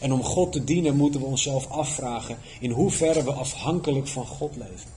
[0.00, 4.56] En om God te dienen moeten we onszelf afvragen in hoeverre we afhankelijk van God
[4.56, 4.90] leven.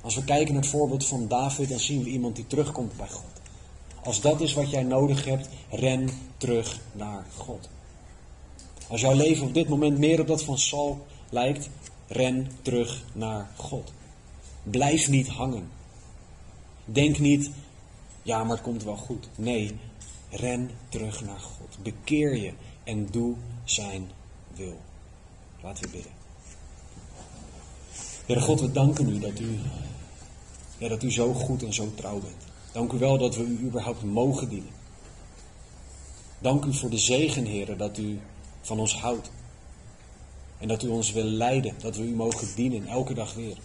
[0.00, 3.08] Als we kijken naar het voorbeeld van David, dan zien we iemand die terugkomt bij
[3.08, 3.40] God.
[4.02, 7.68] Als dat is wat jij nodig hebt, ren terug naar God.
[8.88, 11.68] Als jouw leven op dit moment meer op dat van Saul lijkt,
[12.06, 13.92] ren terug naar God.
[14.62, 15.68] Blijf niet hangen.
[16.84, 17.50] Denk niet,
[18.22, 19.28] ja, maar het komt wel goed.
[19.34, 19.78] Nee,
[20.36, 21.78] ren terug naar God.
[21.82, 22.52] Bekeer je
[22.84, 24.10] en doe zijn
[24.54, 24.80] wil.
[25.62, 26.12] Laten we bidden.
[28.26, 29.58] Heere God, we danken u dat u,
[30.78, 32.42] ja, dat u zo goed en zo trouw bent.
[32.72, 34.72] Dank u wel dat we u überhaupt mogen dienen.
[36.38, 38.20] Dank u voor de zegen, Heer, dat u
[38.60, 39.30] van ons houdt.
[40.58, 43.56] En dat u ons wil leiden, dat we u mogen dienen, elke dag weer.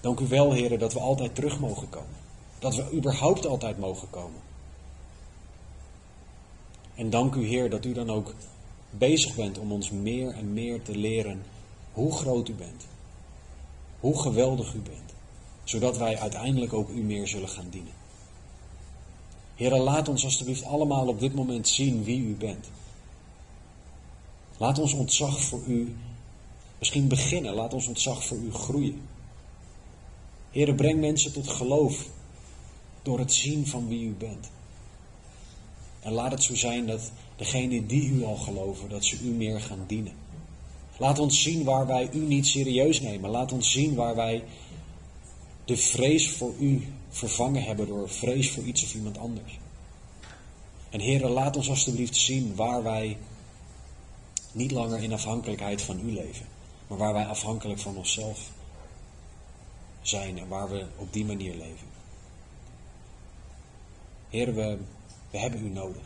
[0.00, 2.16] Dank u wel, heren, dat we altijd terug mogen komen.
[2.58, 4.40] Dat we überhaupt altijd mogen komen.
[6.94, 8.34] En dank u, Heer, dat u dan ook
[8.90, 11.42] bezig bent om ons meer en meer te leren
[11.92, 12.86] hoe groot u bent.
[14.00, 15.14] Hoe geweldig u bent.
[15.64, 17.92] Zodat wij uiteindelijk ook u meer zullen gaan dienen.
[19.54, 22.70] Heer, laat ons alstublieft allemaal op dit moment zien wie u bent.
[24.56, 25.96] Laat ons ontzag voor u
[26.78, 27.54] misschien beginnen.
[27.54, 29.00] Laat ons ontzag voor u groeien.
[30.50, 32.06] Heer, breng mensen tot geloof
[33.02, 34.50] door het zien van wie u bent.
[36.04, 39.60] En laat het zo zijn dat degenen die u al geloven, dat ze u meer
[39.60, 40.12] gaan dienen.
[40.96, 43.30] Laat ons zien waar wij u niet serieus nemen.
[43.30, 44.44] Laat ons zien waar wij
[45.64, 49.58] de vrees voor u vervangen hebben door vrees voor iets of iemand anders.
[50.90, 53.16] En heren, laat ons alstublieft zien waar wij
[54.52, 56.46] niet langer in afhankelijkheid van u leven,
[56.86, 58.50] maar waar wij afhankelijk van onszelf
[60.02, 61.86] zijn en waar we op die manier leven.
[64.28, 64.78] Heer, we,
[65.34, 66.02] we hebben u nodig.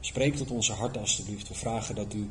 [0.00, 1.48] Spreek tot onze harten alstublieft.
[1.48, 2.30] We vragen dat u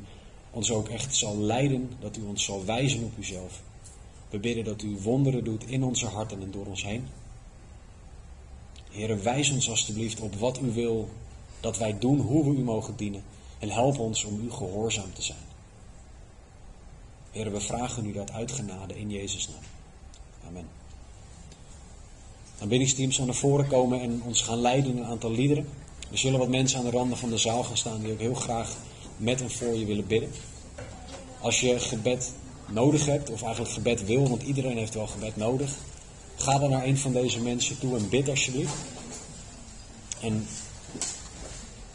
[0.52, 3.62] ons ook echt zal leiden, dat u ons zal wijzen op uzelf.
[4.30, 7.08] We bidden dat u wonderen doet in onze harten en door ons heen.
[8.92, 11.10] Heer, wijs ons alstublieft op wat u wil
[11.60, 13.24] dat wij doen, hoe we u mogen dienen.
[13.60, 15.46] En help ons om u gehoorzaam te zijn.
[17.32, 19.64] Heer, we vragen u dat uit genade in Jezus' naam.
[20.48, 20.68] Amen.
[22.60, 25.68] Aanbiddingsteam zal naar voren komen en ons gaan leiden in een aantal liederen.
[26.14, 28.34] Er zullen wat mensen aan de randen van de zaal gaan staan die ook heel
[28.34, 28.76] graag
[29.18, 30.32] met en voor je willen bidden.
[31.42, 32.32] Als je gebed
[32.68, 35.72] nodig hebt, of eigenlijk gebed wil, want iedereen heeft wel gebed nodig,
[36.36, 38.74] ga dan naar een van deze mensen toe en bid alsjeblieft.
[40.22, 40.48] En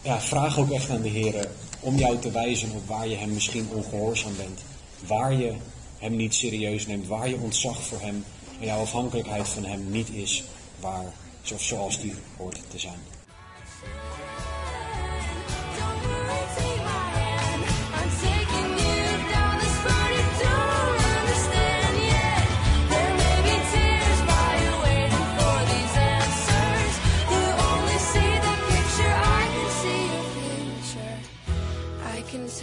[0.03, 1.49] ja, vraag ook echt aan de Heer
[1.81, 4.61] om jou te wijzen op waar je hem misschien ongehoorzaam bent.
[5.07, 5.53] Waar je
[5.99, 8.25] hem niet serieus neemt, waar je ontzag voor hem
[8.61, 10.45] en jouw afhankelijkheid van Hem niet is
[10.81, 11.12] waar,
[11.57, 13.18] zoals die hoort te zijn.